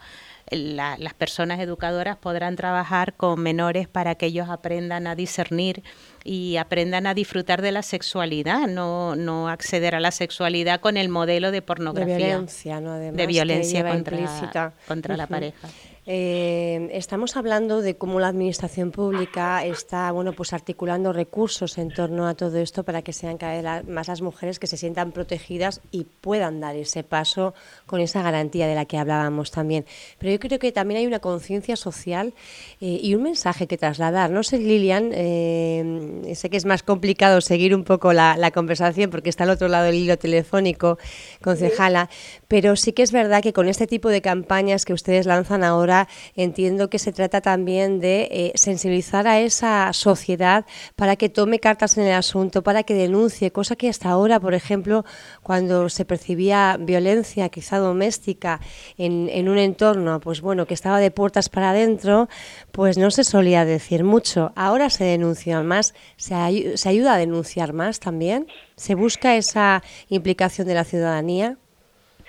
las 0.51 1.15
personas 1.15 1.61
educadoras 1.61 2.17
podrán 2.17 2.57
trabajar 2.57 3.15
con 3.15 3.41
menores 3.41 3.89
para 3.89 4.15
que 4.15 4.27
ellos 4.27 4.49
aprendan 4.49 5.07
a 5.07 5.15
discernir 5.15 5.83
y 6.25 6.57
aprendan 6.57 7.07
a 7.07 7.15
disfrutar 7.15 7.63
de 7.63 7.73
la 7.73 7.83
sexualidad, 7.83 8.67
no, 8.67 9.17
no 9.17 9.49
acceder 9.49 9.95
a 9.95 10.01
la 10.01 10.11
sexualidad 10.11 10.81
con 10.81 10.97
el 10.97 11.09
modelo 11.09 11.51
de 11.51 11.63
pornografía. 11.63 12.15
De 12.15 12.25
violencia, 12.25 12.81
¿no? 12.81 12.95
de 12.95 13.27
violencia 13.27 13.89
contra, 13.89 14.75
contra 14.87 15.17
la 15.17 15.27
pareja. 15.27 15.69
Eh, 16.11 16.89
estamos 16.93 17.37
hablando 17.37 17.83
de 17.83 17.99
cómo 17.99 18.19
la 18.19 18.29
administración 18.29 18.93
pública 18.93 19.63
está 19.67 20.11
bueno, 20.11 20.33
pues 20.33 20.55
articulando 20.55 21.13
recursos 21.13 21.77
en 21.77 21.91
torno 21.91 22.27
a 22.27 22.33
todo 22.33 22.57
esto 22.57 22.83
para 22.83 23.03
que 23.03 23.13
sean 23.13 23.37
cada 23.37 23.81
vez 23.81 23.87
más 23.87 24.09
las 24.09 24.23
mujeres 24.23 24.59
que 24.59 24.67
se 24.67 24.79
sientan 24.79 25.13
protegidas 25.13 25.83
y 25.91 26.05
puedan 26.05 26.61
dar 26.61 26.77
ese 26.77 27.05
paso 27.05 27.53
con 27.85 28.01
esa 28.01 28.23
garantía 28.23 28.67
de 28.67 28.75
la 28.75 28.87
que 28.87 28.97
hablábamos 28.97 29.51
también. 29.51 29.85
Pero 30.19 30.33
yo 30.33 30.39
creo 30.41 30.59
que 30.59 30.73
también 30.73 31.01
hay 31.01 31.07
una 31.07 31.19
conciencia 31.19 31.77
social 31.77 32.33
eh, 32.81 33.01
y 33.03 33.15
un 33.15 33.25
mensaje 33.25 33.67
que 33.67 33.77
trasladar. 33.77 34.31
No 34.31 34.43
sé, 34.45 34.61
Lilian, 34.61 35.11
eh, 35.13 36.33
sé 36.35 36.49
que 36.49 36.57
es 36.57 36.65
más 36.65 36.83
complicado 36.83 37.43
seguir 37.43 37.75
un 37.75 37.85
poco 37.85 38.15
la, 38.15 38.51
conversación 38.55 39.11
porque 39.11 39.29
está 39.29 39.45
al 39.45 39.51
otro 39.51 39.69
lado 39.69 39.85
del 39.85 39.97
hilo 39.97 40.17
telefónico, 40.17 40.97
concejala, 41.43 42.09
pero 42.49 42.77
sí 42.77 42.95
que 42.95 43.03
es 43.03 43.13
verdad 43.13 43.43
que 43.43 43.53
con 43.53 43.69
este 43.69 43.87
tipo 43.87 44.09
de 44.09 44.23
campañas 44.23 44.87
que 44.87 44.95
ustedes 44.95 45.27
lanzan 45.27 45.65
ahora, 45.65 45.98
entiendo 46.37 46.91
que 46.91 46.99
se 46.99 47.13
trata 47.13 47.41
también 47.41 47.99
de 47.99 48.29
eh, 48.31 48.53
sensibilizar 48.55 49.27
a 49.27 49.41
esa 49.41 49.93
sociedad 49.93 50.67
para 50.95 51.17
que 51.17 51.29
tome 51.29 51.59
cartas 51.59 51.97
en 51.97 52.05
el 52.05 52.13
asunto, 52.13 52.63
para 52.63 52.83
que 52.83 52.95
denuncie, 52.95 53.51
cosa 53.51 53.75
que 53.75 53.89
hasta 53.89 54.11
ahora, 54.11 54.39
por 54.39 54.55
ejemplo, 54.55 55.05
cuando 55.43 55.89
se 55.89 56.05
percibía 56.05 56.77
violencia 56.79 57.49
quizá 57.49 57.79
doméstica 57.79 58.61
en, 58.97 59.49
un 59.49 59.59
entorno, 59.59 60.21
pues 60.21 60.41
bueno, 60.41 60.67
que 60.67 60.75
estaba 60.75 61.01
de 61.01 61.11
puertas 61.11 61.49
para 61.49 61.71
adentro, 61.71 62.29
pues 62.73 62.99
no 62.99 63.11
se 63.11 63.25
solía 63.25 63.65
decir 63.65 64.05
mucho. 64.05 64.53
Ahora 64.55 64.91
se 64.91 65.05
denuncia 65.05 65.63
más, 65.63 65.95
se, 66.17 66.77
se 66.77 66.89
ayuda 66.89 67.15
a 67.15 67.19
denunciar 67.19 67.73
más 67.73 68.01
también, 68.01 68.47
se 68.77 68.95
busca 68.95 69.37
esa 69.37 69.83
implicación 70.09 70.67
de 70.67 70.75
la 70.75 70.85
ciudadanía. 70.85 71.57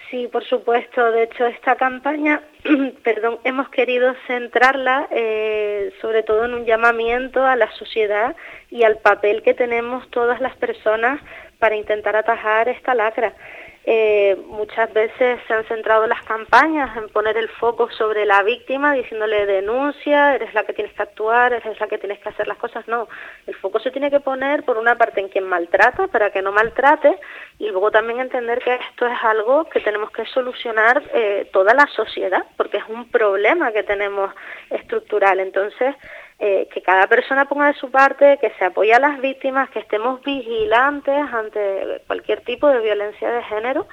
Sí, 0.10 0.28
por 0.28 0.44
supuesto. 0.44 1.12
De 1.12 1.24
hecho, 1.24 1.46
esta 1.46 1.76
campaña, 1.76 2.42
perdón, 3.04 3.40
hemos 3.44 3.70
querido 3.70 4.16
centrarla 4.26 5.08
eh, 5.12 5.94
sobre 6.02 6.24
todo 6.24 6.46
en 6.46 6.56
un 6.56 6.66
llamamiento 6.66 7.46
a 7.46 7.56
la 7.56 7.72
sociedad 7.74 8.36
y 8.72 8.84
al 8.84 8.98
papel 8.98 9.44
que 9.44 9.54
tenemos 9.54 10.10
todas 10.10 10.42
las 10.42 10.56
personas 10.56 11.22
para 11.60 11.76
intentar 11.76 12.16
atajar 12.16 12.70
esta 12.70 12.96
lacra. 12.96 13.36
Eh, 13.86 14.38
muchas 14.48 14.94
veces 14.94 15.40
se 15.48 15.54
han 15.54 15.64
centrado 15.66 16.06
las 16.06 16.22
campañas 16.24 16.96
en 16.98 17.10
poner 17.10 17.38
el 17.38 17.50
foco 17.50 17.90
sobre 17.92 18.26
la 18.26 18.44
víctima, 18.44 18.94
diciéndole 18.94 19.46
denuncia, 19.46 20.36
eres 20.36 20.54
la 20.54 20.64
que 20.64 20.74
tienes 20.74 20.94
que 20.94 21.02
actuar, 21.02 21.54
eres 21.54 21.80
la 21.80 21.88
que 21.88 21.98
tienes 21.98 22.20
que 22.20 22.30
hacer 22.30 22.48
las 22.48 22.58
cosas. 22.58 22.88
No, 22.88 23.08
el 23.48 23.56
foco 23.56 23.80
se 23.80 23.92
tiene 23.92 24.12
que 24.12 24.20
poner 24.20 24.64
por 24.64 24.78
una 24.78 24.96
parte 24.96 25.22
en 25.22 25.30
quien 25.30 25.46
maltrata, 25.46 26.08
para 26.08 26.30
que 26.30 26.42
no 26.42 26.52
maltrate, 26.52 27.18
y 27.58 27.70
luego 27.70 27.90
también 27.90 28.20
entender 28.20 28.60
que 28.60 28.76
esto 28.76 29.08
es 29.08 29.18
algo 29.24 29.66
que 29.66 29.80
tenemos 29.80 30.12
que 30.12 30.26
solucionar 30.26 31.02
eh, 31.14 31.50
toda 31.52 31.74
la 31.74 31.88
sociedad, 31.88 32.44
porque 32.58 32.78
es 32.78 32.88
un 32.90 33.10
problema 33.10 33.72
que 33.72 33.84
tenemos 33.84 34.34
estructural. 34.70 35.40
Entonces, 35.40 35.96
eh, 36.42 36.70
que 36.74 36.82
cada 36.82 37.08
persona 37.08 37.46
ponga 37.46 37.68
de 37.68 37.74
su 37.74 37.92
parte, 37.92 38.38
que 38.40 38.52
se 38.58 38.64
apoye 38.66 38.94
a 38.94 39.00
las 39.00 39.20
víctimas, 39.20 39.70
que 39.72 39.80
estemos 39.80 40.22
vigilantes 40.24 41.18
ante 41.34 42.02
cualquier 42.08 42.42
tipo 42.42 42.68
de 42.70 42.80
violencia 42.80 43.30
de 43.30 43.44
género. 43.44 43.88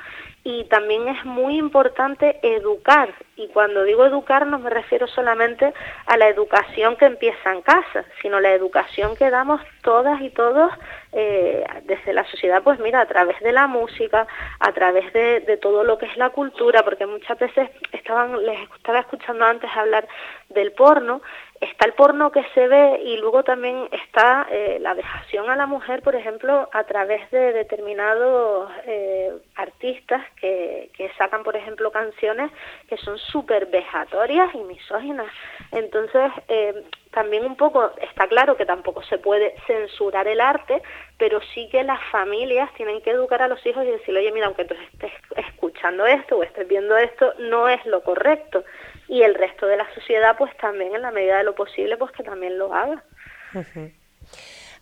Y 0.45 0.63
también 0.67 1.09
es 1.09 1.25
muy 1.25 1.59
importante 1.59 2.39
educar. 2.43 3.13
Y 3.35 3.49
cuando 3.49 3.83
digo 3.83 4.07
educar 4.07 4.47
no 4.47 4.61
me 4.61 4.71
refiero 4.71 5.09
solamente 5.09 5.75
a 6.07 6.17
la 6.17 6.29
educación 6.29 6.95
que 6.95 7.07
empieza 7.07 7.53
en 7.53 7.63
casa, 7.63 8.05
sino 8.23 8.39
la 8.39 8.53
educación 8.53 9.17
que 9.17 9.29
damos 9.29 9.61
todas 9.83 10.21
y 10.21 10.31
todos 10.31 10.71
eh, 11.13 11.65
desde 11.85 12.13
la 12.13 12.25
sociedad, 12.31 12.63
pues 12.63 12.79
mira, 12.79 13.01
a 13.01 13.07
través 13.07 13.41
de 13.41 13.51
la 13.51 13.67
música, 13.67 14.29
a 14.61 14.73
través 14.73 15.13
de, 15.13 15.41
de, 15.41 15.57
todo 15.57 15.83
lo 15.83 15.99
que 15.99 16.07
es 16.07 16.17
la 16.17 16.31
cultura, 16.31 16.85
porque 16.85 17.07
muchas 17.07 17.39
veces 17.39 17.69
estaban, 17.91 18.45
les 18.45 18.71
estaba 18.77 19.01
escuchando 19.01 19.45
antes 19.45 19.71
hablar 19.75 20.07
del 20.51 20.73
porno, 20.73 21.23
está 21.61 21.87
el 21.87 21.95
porno 21.95 22.31
que 22.31 22.45
se 22.55 22.69
ve 22.69 23.01
y 23.05 23.17
luego 23.19 23.43
también 23.43 23.89
está 23.93 24.47
eh, 24.51 24.79
la 24.81 24.95
vejación 24.95 25.49
a 25.51 25.57
la 25.57 25.67
mujer, 25.67 26.03
por 26.03 26.15
ejemplo, 26.15 26.69
a 26.73 26.85
través 26.85 27.31
de 27.31 27.53
determinados 27.53 28.71
eh, 28.87 29.33
artistas 29.55 30.23
que, 30.41 30.91
que, 30.97 31.11
sacan, 31.19 31.43
por 31.43 31.57
ejemplo, 31.57 31.91
canciones 31.91 32.51
que 32.89 32.97
son 32.99 33.19
súper 33.19 33.67
vejatorias 33.67 34.55
y 34.55 34.59
misóginas. 34.59 35.31
Entonces, 35.73 36.31
eh, 36.49 36.85
también 37.11 37.47
un 37.47 37.57
poco 37.57 37.93
está 38.03 38.27
claro 38.27 38.57
que 38.57 38.67
tampoco 38.67 39.03
se 39.05 39.19
puede 39.19 39.55
censurar 39.67 40.29
el 40.29 40.41
arte, 40.41 40.83
pero 41.17 41.41
sí 41.55 41.69
que 41.71 41.83
las 41.83 42.03
familias 42.11 42.73
tienen 42.75 43.01
que 43.01 43.11
educar 43.11 43.41
a 43.41 43.49
los 43.49 43.65
hijos 43.65 43.85
y 43.85 43.91
decirle, 43.91 44.21
oye, 44.21 44.33
mira, 44.33 44.47
aunque 44.47 44.67
tú 44.67 44.75
estés 44.75 45.13
escuchando 45.37 46.05
esto 46.05 46.37
o 46.37 46.43
estés 46.43 46.69
viendo 46.69 46.97
esto, 46.97 47.33
no 47.39 47.69
es 47.69 47.85
lo 47.87 48.03
correcto 48.03 48.65
y 49.09 49.23
el 49.23 49.35
resto 49.35 49.67
de 49.67 49.77
la 49.77 49.95
sociedad 49.95 50.37
pues 50.37 50.57
también 50.59 50.95
en 50.95 51.03
la 51.03 51.11
medida 51.11 51.39
de 51.39 51.45
lo 51.45 51.55
posible 51.55 51.97
pues 51.97 52.13
que 52.13 52.23
también 52.23 52.59
lo 52.59 52.73
haga. 52.73 53.03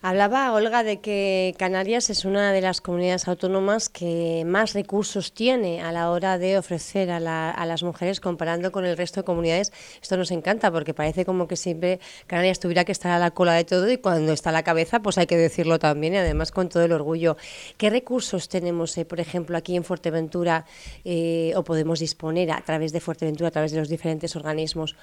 Hablaba 0.01 0.51
Olga 0.53 0.83
de 0.83 0.99
que 0.99 1.55
Canarias 1.57 2.09
es 2.09 2.25
una 2.25 2.51
de 2.51 2.61
las 2.61 2.81
comunidades 2.81 3.27
autónomas 3.27 3.89
que 3.89 4.43
más 4.45 4.73
recursos 4.73 5.33
tiene 5.33 5.81
a 5.81 5.91
la 5.91 6.11
hora 6.11 6.37
de 6.37 6.57
ofrecer 6.57 7.09
a, 7.11 7.19
las 7.19 7.83
mujeres 7.83 8.19
comparando 8.19 8.71
con 8.71 8.85
el 8.85 8.97
resto 8.97 9.21
de 9.21 9.25
comunidades. 9.25 9.71
Esto 10.01 10.17
nos 10.17 10.31
encanta 10.31 10.71
porque 10.71 10.93
parece 10.93 11.25
como 11.25 11.47
que 11.47 11.55
siempre 11.55 11.99
Canarias 12.27 12.59
tuviera 12.59 12.85
que 12.85 12.91
estar 12.91 13.11
a 13.11 13.19
la 13.19 13.31
cola 13.31 13.53
de 13.53 13.63
todo 13.63 13.89
y 13.89 13.97
cuando 13.97 14.33
está 14.33 14.49
a 14.49 14.53
la 14.53 14.63
cabeza 14.63 14.99
pues 14.99 15.17
hay 15.17 15.27
que 15.27 15.37
decirlo 15.37 15.79
también 15.79 16.13
y 16.13 16.17
además 16.17 16.51
con 16.51 16.69
todo 16.69 16.83
el 16.83 16.91
orgullo. 16.91 17.37
¿Qué 17.77 17.89
recursos 17.89 18.49
tenemos, 18.49 18.97
eh, 18.97 19.05
por 19.05 19.19
ejemplo, 19.19 19.57
aquí 19.57 19.75
en 19.75 19.83
Fuerteventura 19.83 20.65
eh, 21.03 21.53
o 21.55 21.63
podemos 21.63 21.99
disponer 21.99 22.51
a 22.51 22.61
través 22.61 22.91
de 22.91 22.99
Fuerteventura, 22.99 23.47
a 23.47 23.51
través 23.51 23.71
de 23.71 23.79
los 23.79 23.89
diferentes 23.89 24.35
organismos 24.35 24.95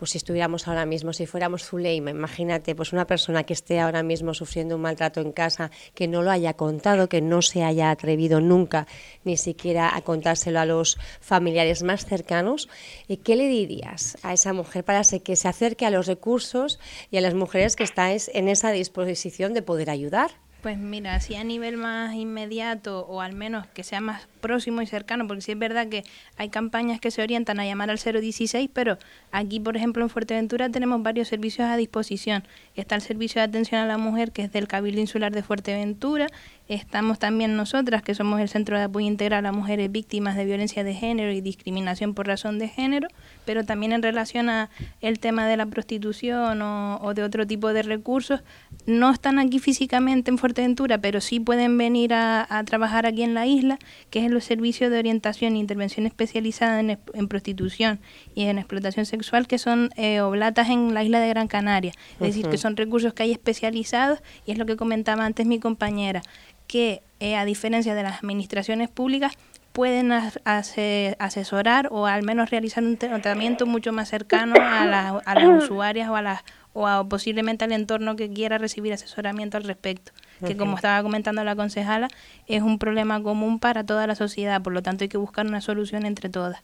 pues 0.00 0.12
si 0.12 0.16
estuviéramos 0.16 0.66
ahora 0.66 0.86
mismo, 0.86 1.12
si 1.12 1.26
fuéramos 1.26 1.62
Zuleima, 1.62 2.10
imagínate, 2.10 2.74
pues 2.74 2.94
una 2.94 3.06
persona 3.06 3.44
que 3.44 3.52
esté 3.52 3.80
ahora 3.80 4.02
mismo 4.02 4.32
sufriendo 4.40 4.76
un 4.76 4.82
maltrato 4.82 5.20
en 5.20 5.32
casa, 5.32 5.70
que 5.94 6.08
no 6.08 6.22
lo 6.22 6.30
haya 6.30 6.54
contado, 6.54 7.10
que 7.10 7.20
no 7.20 7.42
se 7.42 7.62
haya 7.62 7.90
atrevido 7.90 8.40
nunca 8.40 8.86
ni 9.22 9.36
siquiera 9.36 9.94
a 9.94 10.00
contárselo 10.00 10.58
a 10.60 10.64
los 10.64 10.96
familiares 11.20 11.82
más 11.82 12.06
cercanos, 12.06 12.70
eh, 13.08 13.18
¿qué 13.18 13.36
le 13.36 13.48
dirías 13.48 14.16
a 14.22 14.32
esa 14.32 14.54
mujer 14.54 14.82
para 14.82 15.02
que 15.02 15.36
se 15.36 15.48
acerque 15.48 15.84
a 15.84 15.90
los 15.90 16.06
recursos 16.06 16.78
y 17.10 17.18
a 17.18 17.20
las 17.20 17.34
mujeres 17.34 17.76
que 17.76 17.84
estáis 17.84 18.30
en 18.32 18.48
esa 18.48 18.70
disposición 18.70 19.52
de 19.52 19.60
poder 19.60 19.90
ayudar? 19.90 20.30
Pues 20.62 20.76
mira, 20.76 21.18
si 21.20 21.36
a 21.36 21.44
nivel 21.44 21.78
más 21.78 22.14
inmediato 22.14 23.06
o 23.06 23.22
al 23.22 23.32
menos 23.32 23.66
que 23.68 23.82
sea 23.82 24.02
más 24.02 24.28
próximo 24.42 24.82
y 24.82 24.86
cercano, 24.86 25.26
porque 25.26 25.40
sí 25.40 25.52
es 25.52 25.58
verdad 25.58 25.88
que 25.88 26.04
hay 26.36 26.50
campañas 26.50 27.00
que 27.00 27.10
se 27.10 27.22
orientan 27.22 27.58
a 27.60 27.64
llamar 27.64 27.88
al 27.88 27.98
016, 27.98 28.68
pero 28.70 28.98
aquí, 29.32 29.58
por 29.58 29.78
ejemplo, 29.78 30.02
en 30.02 30.10
Fuerteventura 30.10 30.68
tenemos 30.68 31.02
varios 31.02 31.28
servicios 31.28 31.66
a 31.66 31.78
disposición. 31.78 32.44
Está 32.76 32.94
el 32.94 33.00
servicio 33.00 33.40
de 33.40 33.46
atención 33.46 33.80
a 33.80 33.86
la 33.86 33.96
mujer, 33.96 34.32
que 34.32 34.42
es 34.42 34.52
del 34.52 34.68
Cabildo 34.68 35.00
Insular 35.00 35.32
de 35.32 35.42
Fuerteventura. 35.42 36.26
Estamos 36.70 37.18
también 37.18 37.56
nosotras, 37.56 38.00
que 38.00 38.14
somos 38.14 38.40
el 38.40 38.48
Centro 38.48 38.78
de 38.78 38.84
Apoyo 38.84 39.04
Integral 39.04 39.44
a 39.44 39.50
Mujeres 39.50 39.90
Víctimas 39.90 40.36
de 40.36 40.44
Violencia 40.44 40.84
de 40.84 40.94
Género 40.94 41.32
y 41.32 41.40
Discriminación 41.40 42.14
por 42.14 42.28
Razón 42.28 42.60
de 42.60 42.68
Género, 42.68 43.08
pero 43.44 43.64
también 43.64 43.90
en 43.90 44.04
relación 44.04 44.48
a 44.48 44.70
el 45.00 45.18
tema 45.18 45.48
de 45.48 45.56
la 45.56 45.66
prostitución 45.66 46.62
o, 46.62 47.12
de 47.12 47.24
otro 47.24 47.44
tipo 47.44 47.72
de 47.72 47.82
recursos. 47.82 48.42
No 48.86 49.10
están 49.10 49.40
aquí 49.40 49.58
físicamente 49.58 50.30
en 50.30 50.38
Fuerteventura, 50.38 50.98
pero 50.98 51.20
sí 51.20 51.40
pueden 51.40 51.76
venir 51.76 52.14
a, 52.14 52.46
a 52.48 52.62
trabajar 52.62 53.04
aquí 53.04 53.24
en 53.24 53.34
la 53.34 53.46
isla, 53.46 53.80
que 54.10 54.24
es 54.24 54.30
los 54.30 54.44
servicios 54.44 54.92
de 54.92 54.98
orientación 55.00 55.56
e 55.56 55.58
intervención 55.58 56.06
especializada 56.06 56.78
en, 56.78 57.26
prostitución 57.26 57.98
y 58.36 58.44
en 58.44 58.58
explotación 58.58 59.06
sexual 59.06 59.48
que 59.48 59.58
son 59.58 59.90
eh, 59.96 60.20
oblatas 60.20 60.68
en 60.68 60.94
la 60.94 61.02
isla 61.02 61.18
de 61.18 61.30
Gran 61.30 61.48
Canaria. 61.48 61.94
Es 62.20 62.28
decir, 62.28 62.48
que 62.48 62.58
son 62.58 62.76
recursos 62.76 63.12
que 63.12 63.24
hay 63.24 63.32
especializados 63.32 64.20
y 64.46 64.52
es 64.52 64.58
lo 64.58 64.66
que 64.66 64.76
comentaba 64.76 65.24
antes 65.24 65.46
mi 65.46 65.58
compañera, 65.58 66.22
que 66.70 67.02
eh, 67.18 67.34
a 67.34 67.44
diferencia 67.44 67.96
de 67.96 68.04
las 68.04 68.20
administraciones 68.20 68.88
públicas, 68.88 69.32
pueden 69.72 70.12
asesorar 70.12 71.88
o 71.90 72.06
al 72.06 72.22
menos 72.22 72.50
realizar 72.50 72.84
un 72.84 72.96
tratamiento 72.96 73.66
mucho 73.66 73.92
más 73.92 74.08
cercano 74.08 74.54
a, 74.60 74.82
a 75.24 75.34
las 75.34 75.64
usuarias 75.64 76.08
o 76.08 76.14
a 76.14 76.22
las 76.22 76.44
o 76.72 77.08
posiblemente 77.08 77.64
al 77.64 77.72
entorno 77.72 78.14
que 78.14 78.32
quiera 78.32 78.56
recibir 78.56 78.92
asesoramiento 78.92 79.56
al 79.56 79.64
respecto, 79.64 80.12
que 80.46 80.56
como 80.56 80.76
estaba 80.76 81.02
comentando 81.02 81.42
la 81.42 81.56
concejala, 81.56 82.06
es 82.46 82.62
un 82.62 82.78
problema 82.78 83.20
común 83.20 83.58
para 83.58 83.84
toda 83.84 84.06
la 84.06 84.14
sociedad, 84.14 84.62
por 84.62 84.72
lo 84.72 84.80
tanto 84.80 85.02
hay 85.02 85.08
que 85.08 85.18
buscar 85.18 85.46
una 85.48 85.60
solución 85.60 86.06
entre 86.06 86.28
todas. 86.28 86.62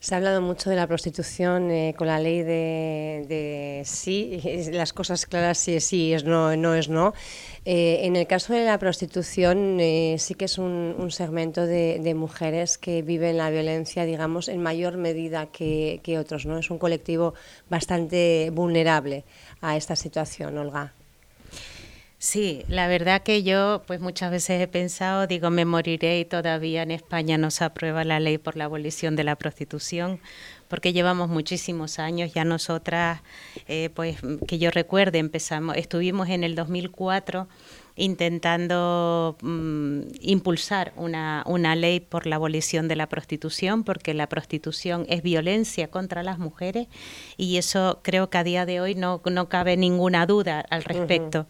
Se 0.00 0.14
ha 0.14 0.18
hablado 0.18 0.40
mucho 0.40 0.70
de 0.70 0.76
la 0.76 0.86
prostitución 0.86 1.70
eh, 1.70 1.94
con 1.96 2.06
la 2.06 2.18
ley 2.18 2.42
de, 2.42 3.82
sí, 3.84 4.40
las 4.72 4.92
cosas 4.92 5.26
claras 5.26 5.58
sí 5.58 5.74
es 5.74 5.84
sí, 5.84 6.12
es 6.12 6.24
no, 6.24 6.56
no 6.56 6.74
es 6.74 6.88
no. 6.88 7.12
Eh, 7.64 8.00
en 8.04 8.16
el 8.16 8.26
caso 8.26 8.52
de 8.52 8.64
la 8.64 8.78
prostitución 8.78 9.78
eh, 9.80 10.16
sí 10.18 10.34
que 10.34 10.46
es 10.46 10.58
un, 10.58 11.10
segmento 11.10 11.66
de, 11.66 12.14
mujeres 12.14 12.78
que 12.78 13.02
viven 13.02 13.36
la 13.36 13.50
violencia, 13.50 14.04
digamos, 14.04 14.48
en 14.48 14.62
mayor 14.62 14.96
medida 14.96 15.46
que, 15.46 16.00
que 16.02 16.18
otros, 16.18 16.46
¿no? 16.46 16.58
Es 16.58 16.70
un 16.70 16.78
colectivo 16.78 17.34
bastante 17.68 18.50
vulnerable 18.52 19.24
a 19.60 19.76
esta 19.76 19.96
situación, 19.96 20.56
Olga. 20.58 20.94
Sí, 22.22 22.64
la 22.68 22.86
verdad 22.86 23.22
que 23.22 23.42
yo 23.42 23.82
pues 23.86 23.98
muchas 23.98 24.30
veces 24.30 24.60
he 24.60 24.68
pensado, 24.68 25.26
digo, 25.26 25.48
me 25.48 25.64
moriré 25.64 26.20
y 26.20 26.26
todavía 26.26 26.82
en 26.82 26.90
España 26.90 27.38
no 27.38 27.50
se 27.50 27.64
aprueba 27.64 28.04
la 28.04 28.20
ley 28.20 28.36
por 28.36 28.56
la 28.56 28.66
abolición 28.66 29.16
de 29.16 29.24
la 29.24 29.36
prostitución, 29.36 30.20
porque 30.68 30.92
llevamos 30.92 31.30
muchísimos 31.30 31.98
años, 31.98 32.34
ya 32.34 32.44
nosotras, 32.44 33.22
eh, 33.68 33.88
pues 33.94 34.18
que 34.46 34.58
yo 34.58 34.70
recuerde, 34.70 35.18
empezamos, 35.18 35.78
estuvimos 35.78 36.28
en 36.28 36.44
el 36.44 36.56
2004 36.56 37.48
intentando 37.96 39.38
mm, 39.40 40.00
impulsar 40.20 40.92
una, 40.96 41.42
una 41.46 41.74
ley 41.74 42.00
por 42.00 42.26
la 42.26 42.36
abolición 42.36 42.86
de 42.86 42.96
la 42.96 43.08
prostitución, 43.08 43.82
porque 43.82 44.12
la 44.12 44.28
prostitución 44.28 45.06
es 45.08 45.22
violencia 45.22 45.88
contra 45.88 46.22
las 46.22 46.38
mujeres 46.38 46.86
y 47.38 47.56
eso 47.56 48.00
creo 48.02 48.28
que 48.28 48.36
a 48.36 48.44
día 48.44 48.66
de 48.66 48.82
hoy 48.82 48.94
no, 48.94 49.22
no 49.24 49.48
cabe 49.48 49.78
ninguna 49.78 50.26
duda 50.26 50.60
al 50.68 50.84
respecto. 50.84 51.46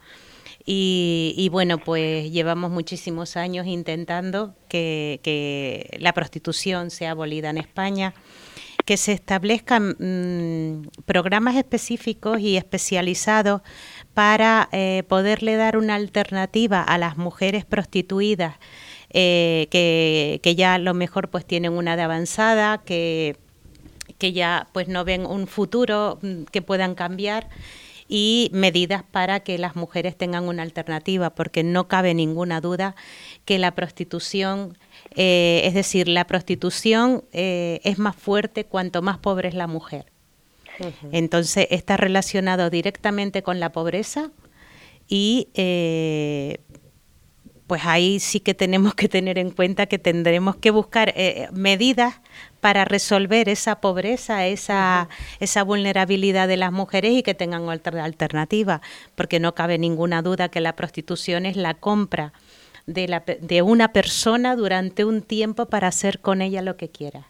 Y, 0.72 1.48
bueno, 1.50 1.78
pues 1.78 2.30
llevamos 2.30 2.70
muchísimos 2.70 3.36
años 3.36 3.66
intentando 3.66 4.54
que, 4.68 5.98
la 5.98 6.12
prostitución 6.12 6.90
sea 6.92 7.10
abolida 7.10 7.50
en 7.50 7.58
España, 7.58 8.14
que 8.84 8.96
se 8.96 9.10
establezcan 9.10 9.96
mm, 9.98 11.02
programas 11.06 11.56
específicos 11.56 12.38
y 12.38 12.56
especializados 12.56 13.62
para 14.14 14.68
eh, 14.70 15.02
poderle 15.08 15.56
dar 15.56 15.76
una 15.76 15.96
alternativa 15.96 16.80
a 16.82 16.98
las 16.98 17.16
mujeres 17.16 17.64
prostituidas 17.64 18.54
eh, 19.12 19.66
que, 19.72 20.38
que, 20.40 20.54
ya 20.54 20.74
a 20.74 20.78
lo 20.78 20.94
mejor 20.94 21.30
pues 21.30 21.44
tienen 21.44 21.72
una 21.72 21.94
edad 21.94 22.04
avanzada, 22.04 22.78
que, 22.78 23.36
que 24.18 24.32
ya 24.32 24.68
pues 24.72 24.86
no 24.86 25.04
ven 25.04 25.26
un 25.26 25.48
futuro 25.48 26.20
mm, 26.22 26.44
que 26.44 26.62
puedan 26.62 26.94
cambiar 26.94 27.48
y 28.12 28.50
medidas 28.52 29.04
para 29.04 29.38
que 29.40 29.56
las 29.56 29.76
mujeres 29.76 30.16
tengan 30.16 30.48
una 30.48 30.64
alternativa, 30.64 31.30
porque 31.30 31.62
no 31.62 31.86
cabe 31.86 32.12
ninguna 32.12 32.60
duda 32.60 32.96
que 33.44 33.56
la 33.60 33.70
prostitución, 33.70 34.76
eh, 35.14 35.62
es 35.64 35.74
decir, 35.74 36.08
la 36.08 36.26
prostitución 36.26 37.22
eh, 37.32 37.80
es 37.84 37.98
más 38.00 38.16
fuerte 38.16 38.64
cuanto 38.64 39.00
más 39.00 39.18
pobre 39.18 39.48
es 39.48 39.54
la 39.54 39.68
mujer. 39.68 40.06
Entonces 41.12 41.68
está 41.70 41.98
relacionado 41.98 42.68
directamente 42.70 43.42
con 43.42 43.60
la 43.60 43.70
pobreza 43.70 44.30
y 45.06 45.48
eh, 45.54 46.58
pues 47.66 47.82
ahí 47.84 48.18
sí 48.18 48.40
que 48.40 48.54
tenemos 48.54 48.94
que 48.94 49.08
tener 49.08 49.38
en 49.38 49.50
cuenta 49.50 49.86
que 49.86 49.98
tendremos 49.98 50.56
que 50.56 50.70
buscar 50.70 51.14
medidas 51.52 52.20
para 52.60 52.84
resolver 52.84 53.48
esa 53.48 53.80
pobreza, 53.80 54.46
esa, 54.46 55.08
esa 55.40 55.62
vulnerabilidad 55.62 56.48
de 56.48 56.56
las 56.56 56.72
mujeres 56.72 57.12
y 57.12 57.22
que 57.22 57.34
tengan 57.34 57.68
otra 57.68 58.04
alternativa, 58.04 58.80
porque 59.14 59.40
no 59.40 59.54
cabe 59.54 59.78
ninguna 59.78 60.22
duda 60.22 60.48
que 60.48 60.60
la 60.60 60.76
prostitución 60.76 61.46
es 61.46 61.56
la 61.56 61.74
compra 61.74 62.32
de, 62.86 63.08
la, 63.08 63.20
de 63.20 63.62
una 63.62 63.92
persona 63.92 64.56
durante 64.56 65.04
un 65.04 65.22
tiempo 65.22 65.66
para 65.66 65.88
hacer 65.88 66.20
con 66.20 66.42
ella 66.42 66.62
lo 66.62 66.76
que 66.76 66.88
quiera. 66.88 67.29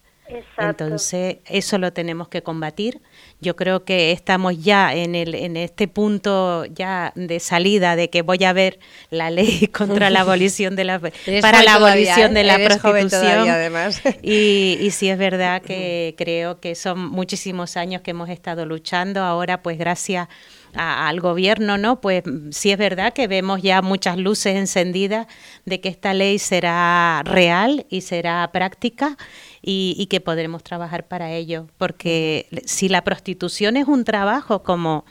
Entonces, 0.58 1.38
eso 1.46 1.78
lo 1.78 1.92
tenemos 1.92 2.28
que 2.28 2.42
combatir. 2.42 3.00
Yo 3.40 3.56
creo 3.56 3.84
que 3.84 4.12
estamos 4.12 4.62
ya 4.62 4.94
en, 4.94 5.14
el, 5.14 5.34
en 5.34 5.56
este 5.56 5.88
punto 5.88 6.64
ya 6.66 7.12
de 7.14 7.40
salida 7.40 7.96
de 7.96 8.10
que 8.10 8.22
voy 8.22 8.44
a 8.44 8.52
ver 8.52 8.78
la 9.10 9.30
ley 9.30 9.66
contra 9.72 10.10
la 10.10 10.20
abolición 10.22 10.76
de 10.76 10.84
la 10.84 11.00
para 11.40 11.62
la 11.62 11.74
abolición 11.74 12.34
de 12.34 12.44
la 12.44 12.56
prostitución. 12.58 13.48
además. 13.48 14.02
Y, 14.22 14.76
y 14.80 14.90
sí 14.90 15.08
es 15.08 15.18
verdad 15.18 15.62
que 15.62 16.14
creo 16.16 16.60
que 16.60 16.74
son 16.74 16.98
muchísimos 17.00 17.76
años 17.76 18.02
que 18.02 18.10
hemos 18.10 18.28
estado 18.28 18.66
luchando. 18.66 19.22
Ahora, 19.22 19.62
pues 19.62 19.78
gracias 19.78 20.28
al 20.74 21.20
gobierno, 21.20 21.78
¿no? 21.78 22.00
Pues 22.00 22.22
sí 22.50 22.70
es 22.70 22.78
verdad 22.78 23.12
que 23.12 23.26
vemos 23.26 23.62
ya 23.62 23.82
muchas 23.82 24.16
luces 24.16 24.56
encendidas 24.56 25.26
de 25.64 25.80
que 25.80 25.88
esta 25.88 26.14
ley 26.14 26.38
será 26.38 27.22
real 27.24 27.86
y 27.88 28.02
será 28.02 28.48
práctica 28.52 29.16
y, 29.62 30.06
que 30.06 30.20
podremos 30.20 30.62
trabajar 30.62 31.06
para 31.06 31.32
ello. 31.32 31.66
Porque 31.78 32.46
si 32.64 32.88
la 32.88 33.04
prostitución 33.04 33.76
es 33.76 33.86
un 33.88 34.04
trabajo, 34.04 34.62
como 34.62 35.04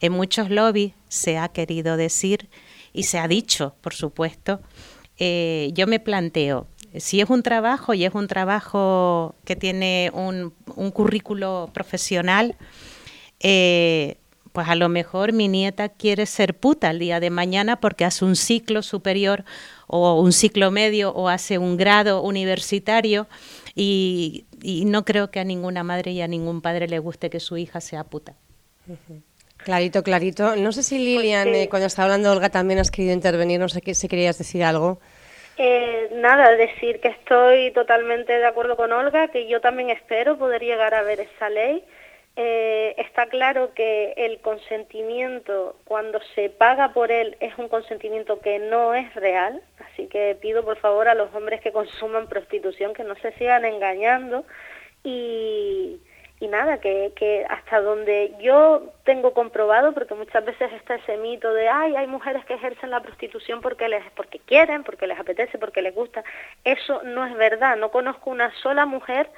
en 0.00 0.12
muchos 0.12 0.50
lobbies 0.50 0.92
se 1.08 1.38
ha 1.38 1.48
querido 1.48 1.96
decir 1.96 2.48
y 2.92 3.04
se 3.04 3.18
ha 3.18 3.28
dicho, 3.28 3.74
por 3.80 3.94
supuesto, 3.94 4.60
eh, 5.18 5.70
yo 5.74 5.86
me 5.86 5.98
planteo, 5.98 6.68
si 6.98 7.20
es 7.20 7.30
un 7.30 7.42
trabajo 7.42 7.94
y 7.94 8.04
es 8.04 8.14
un 8.14 8.26
trabajo 8.26 9.34
que 9.44 9.56
tiene 9.56 10.10
un, 10.14 10.52
currículo 10.92 11.70
profesional, 11.72 12.56
eh, 13.40 14.16
pues 14.52 14.68
a 14.68 14.74
lo 14.74 14.88
mejor 14.88 15.32
mi 15.34 15.48
nieta 15.48 15.90
quiere 15.90 16.24
ser 16.24 16.58
puta 16.58 16.90
el 16.90 16.98
día 16.98 17.20
de 17.20 17.28
mañana 17.28 17.78
porque 17.78 18.06
hace 18.06 18.24
un 18.24 18.36
ciclo 18.36 18.82
superior 18.82 19.44
o 19.86 20.18
un 20.18 20.32
ciclo 20.32 20.70
medio 20.70 21.12
o 21.12 21.28
hace 21.28 21.58
un 21.58 21.76
grado 21.76 22.22
universitario 22.22 23.26
y, 23.78 24.46
no 24.86 25.04
creo 25.04 25.30
que 25.30 25.38
a 25.38 25.44
ninguna 25.44 25.84
madre 25.84 26.12
y 26.12 26.22
a 26.22 26.26
ningún 26.26 26.62
padre 26.62 26.88
le 26.88 26.98
guste 26.98 27.28
que 27.28 27.40
su 27.40 27.58
hija 27.58 27.80
sea 27.80 28.04
puta. 28.04 28.34
Clarito, 29.58 30.02
clarito. 30.02 30.56
No 30.56 30.72
sé 30.72 30.82
si 30.82 30.98
Lilian, 30.98 31.48
pues, 31.48 31.64
eh, 31.64 31.68
cuando 31.68 31.86
estaba 31.86 32.06
hablando 32.06 32.32
Olga, 32.32 32.48
también 32.48 32.80
has 32.80 32.90
querido 32.90 33.12
intervenir, 33.12 33.60
no 33.60 33.68
sé 33.68 33.82
si 33.94 34.08
querías 34.08 34.38
decir 34.38 34.64
algo. 34.64 34.98
Eh, 35.58 36.08
nada, 36.14 36.56
decir 36.56 37.00
que 37.00 37.08
estoy 37.08 37.70
totalmente 37.72 38.32
de 38.32 38.46
acuerdo 38.46 38.76
con 38.76 38.92
Olga, 38.92 39.28
que 39.28 39.46
yo 39.46 39.60
también 39.60 39.90
espero 39.90 40.38
poder 40.38 40.62
llegar 40.62 40.94
a 40.94 41.02
ver 41.02 41.20
esa 41.20 41.50
ley 41.50 41.84
eh, 42.38 42.94
está 42.98 43.26
claro 43.26 43.72
que 43.72 44.12
el 44.18 44.40
consentimiento, 44.40 45.74
cuando 45.86 46.20
se 46.34 46.50
paga 46.50 46.92
por 46.92 47.10
él, 47.10 47.34
es 47.40 47.56
un 47.56 47.68
consentimiento 47.68 48.40
que 48.40 48.58
no 48.58 48.94
es 48.94 49.14
real, 49.14 49.62
así 49.78 50.06
que 50.08 50.36
pido 50.38 50.62
por 50.62 50.76
favor 50.76 51.08
a 51.08 51.14
los 51.14 51.34
hombres 51.34 51.62
que 51.62 51.72
consuman 51.72 52.28
prostitución 52.28 52.92
que 52.92 53.04
no 53.04 53.14
se 53.16 53.32
sigan 53.32 53.64
engañando. 53.64 54.44
Y, 55.02 55.98
nada, 56.40 56.78
que, 56.78 57.12
que, 57.16 57.44
hasta 57.48 57.80
donde 57.80 58.34
yo 58.40 58.92
tengo 59.04 59.32
comprobado, 59.32 59.92
porque 59.94 60.14
muchas 60.14 60.44
veces 60.44 60.72
está 60.74 60.96
ese 60.96 61.16
mito 61.16 61.52
de, 61.52 61.68
ay, 61.68 61.96
hay 61.96 62.06
mujeres 62.06 62.44
que 62.44 62.54
ejercen 62.54 62.90
la 62.90 63.00
prostitución 63.00 63.60
porque, 63.60 63.88
les, 63.88 64.04
porque 64.12 64.38
quieren, 64.40 64.84
porque 64.84 65.06
les 65.06 65.18
apetece, 65.18 65.58
porque 65.58 65.82
les 65.82 65.94
gusta, 65.94 66.22
eso 66.64 67.02
no 67.02 67.26
es 67.26 67.34
verdad, 67.36 67.76
no 67.76 67.90
conozco 67.90 68.30
una 68.30 68.52
sola 68.62 68.86
mujer 68.86 69.28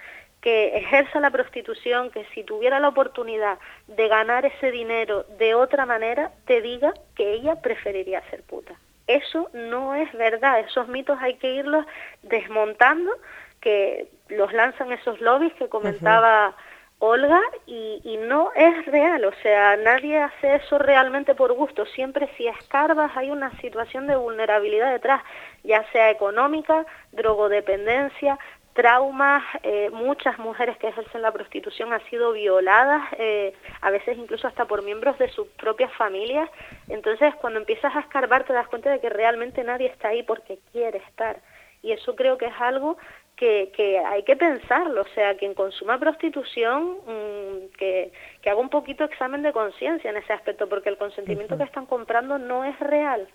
que 0.48 0.78
ejerza 0.78 1.20
la 1.20 1.30
prostitución, 1.30 2.10
que 2.10 2.24
si 2.32 2.42
tuviera 2.42 2.80
la 2.80 2.88
oportunidad 2.88 3.58
de 3.86 4.08
ganar 4.08 4.46
ese 4.46 4.70
dinero 4.70 5.26
de 5.38 5.54
otra 5.54 5.84
manera, 5.84 6.30
te 6.46 6.62
diga 6.62 6.94
que 7.14 7.34
ella 7.34 7.56
preferiría 7.56 8.22
ser 8.30 8.42
puta. 8.44 8.72
Eso 9.06 9.50
no 9.52 9.94
es 9.94 10.10
verdad, 10.14 10.60
esos 10.60 10.88
mitos 10.88 11.18
hay 11.20 11.34
que 11.34 11.52
irlos 11.52 11.84
desmontando, 12.22 13.12
que 13.60 14.08
los 14.30 14.50
lanzan 14.54 14.90
esos 14.90 15.20
lobbies 15.20 15.52
que 15.58 15.68
comentaba 15.68 16.56
Olga 16.98 17.42
y, 17.66 18.00
y, 18.02 18.16
no 18.16 18.50
es 18.56 18.86
real, 18.86 19.26
o 19.26 19.32
sea, 19.42 19.76
nadie 19.76 20.18
hace 20.18 20.54
eso 20.56 20.78
realmente 20.78 21.34
por 21.34 21.52
gusto, 21.52 21.84
siempre 21.84 22.30
si 22.38 22.48
escarbas 22.48 23.14
hay 23.16 23.30
una 23.30 23.50
situación 23.60 24.06
de 24.06 24.16
vulnerabilidad 24.16 24.92
detrás, 24.92 25.22
ya 25.62 25.84
sea 25.92 26.10
económica, 26.10 26.86
drogodependencia, 27.12 28.38
traumas, 28.78 29.42
eh, 29.64 29.90
muchas 29.90 30.38
mujeres 30.38 30.78
que 30.78 30.86
ejercen 30.86 31.20
la 31.20 31.32
prostitución 31.32 31.92
han 31.92 32.04
sido 32.10 32.30
violadas, 32.30 33.02
eh, 33.18 33.52
a 33.80 33.90
veces 33.90 34.16
incluso 34.16 34.46
hasta 34.46 34.66
por 34.66 34.84
miembros 34.84 35.18
de 35.18 35.28
sus 35.30 35.48
propias 35.48 35.92
familias. 35.94 36.48
Entonces, 36.88 37.34
cuando 37.40 37.58
empiezas 37.58 37.92
a 37.96 37.98
escarbar 37.98 38.44
te 38.44 38.52
das 38.52 38.68
cuenta 38.68 38.88
de 38.88 39.00
que 39.00 39.08
realmente 39.08 39.64
nadie 39.64 39.88
está 39.88 40.10
ahí 40.10 40.22
porque 40.22 40.60
quiere 40.70 40.98
estar. 40.98 41.40
Y 41.82 41.90
eso 41.90 42.14
creo 42.14 42.38
que 42.38 42.46
es 42.46 42.60
algo 42.60 42.98
que, 43.34 43.72
que 43.74 43.98
hay 43.98 44.22
que 44.22 44.36
pensarlo. 44.36 45.02
O 45.02 45.08
sea, 45.12 45.36
quien 45.36 45.54
consuma 45.54 45.98
prostitución, 45.98 46.98
mm, 47.04 47.76
que, 47.76 48.12
que 48.42 48.50
haga 48.50 48.60
un 48.60 48.70
poquito 48.70 49.02
examen 49.02 49.42
de 49.42 49.52
conciencia 49.52 50.08
en 50.08 50.18
ese 50.18 50.32
aspecto, 50.32 50.68
porque 50.68 50.88
el 50.88 50.98
consentimiento 50.98 51.58
que 51.58 51.64
están 51.64 51.86
comprando 51.86 52.38
no 52.38 52.64
es 52.64 52.78
real. 52.78 53.26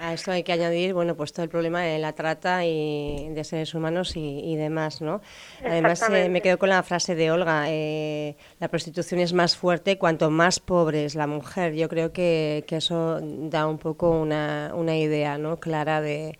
A 0.00 0.12
esto 0.12 0.30
hay 0.30 0.44
que 0.44 0.52
añadir, 0.52 0.94
bueno, 0.94 1.16
pues 1.16 1.32
todo 1.32 1.42
el 1.42 1.48
problema 1.48 1.82
de 1.82 1.98
la 1.98 2.12
trata 2.12 2.64
y 2.64 3.28
de 3.30 3.44
seres 3.44 3.74
humanos 3.74 4.12
y, 4.14 4.54
demás, 4.56 5.00
¿no? 5.00 5.20
Además, 5.64 6.02
eh, 6.10 6.28
me 6.28 6.40
quedo 6.40 6.58
con 6.58 6.68
la 6.68 6.82
frase 6.82 7.14
de 7.14 7.30
Olga, 7.30 7.64
eh, 7.68 8.36
la 8.60 8.68
prostitución 8.68 9.20
es 9.20 9.32
más 9.32 9.56
fuerte 9.56 9.98
cuanto 9.98 10.30
más 10.30 10.60
pobre 10.60 11.04
es 11.04 11.14
la 11.14 11.26
mujer. 11.26 11.74
Yo 11.74 11.88
creo 11.88 12.12
que, 12.12 12.64
que 12.66 12.76
eso 12.76 13.20
da 13.22 13.66
un 13.66 13.78
poco 13.78 14.10
una, 14.10 14.72
una 14.74 14.96
idea, 14.96 15.36
¿no? 15.36 15.58
Clara 15.58 16.00
de 16.00 16.38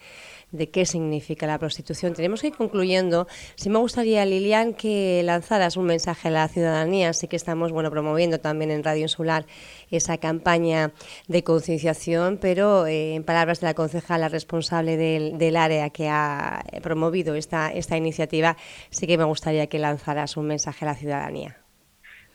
de 0.52 0.70
qué 0.70 0.86
significa 0.86 1.46
la 1.46 1.58
prostitución. 1.58 2.12
Tenemos 2.12 2.40
que 2.40 2.48
ir 2.48 2.56
concluyendo. 2.56 3.26
Sí 3.56 3.70
me 3.70 3.78
gustaría, 3.78 4.24
Lilian, 4.24 4.74
que 4.74 5.22
lanzaras 5.24 5.76
un 5.76 5.86
mensaje 5.86 6.28
a 6.28 6.30
la 6.30 6.48
ciudadanía. 6.48 7.08
Así 7.08 7.26
que 7.26 7.36
estamos 7.36 7.72
bueno, 7.72 7.90
promoviendo 7.90 8.38
también 8.38 8.70
en 8.70 8.84
Radio 8.84 9.02
Insular 9.02 9.46
esa 9.90 10.18
campaña 10.18 10.92
de 11.28 11.42
concienciación, 11.42 12.38
pero 12.40 12.86
eh, 12.86 13.14
en 13.14 13.24
palabras 13.24 13.60
de 13.60 13.66
la 13.66 13.74
concejala 13.74 14.28
responsable 14.28 14.96
del, 14.96 15.38
del, 15.38 15.56
área 15.56 15.90
que 15.90 16.08
ha 16.08 16.64
promovido 16.82 17.34
esta, 17.34 17.72
esta 17.72 17.96
iniciativa, 17.96 18.56
sí 18.90 19.06
que 19.06 19.18
me 19.18 19.24
gustaría 19.24 19.66
que 19.66 19.78
lanzaras 19.78 20.36
un 20.36 20.46
mensaje 20.46 20.84
a 20.84 20.88
la 20.88 20.94
ciudadanía. 20.94 21.61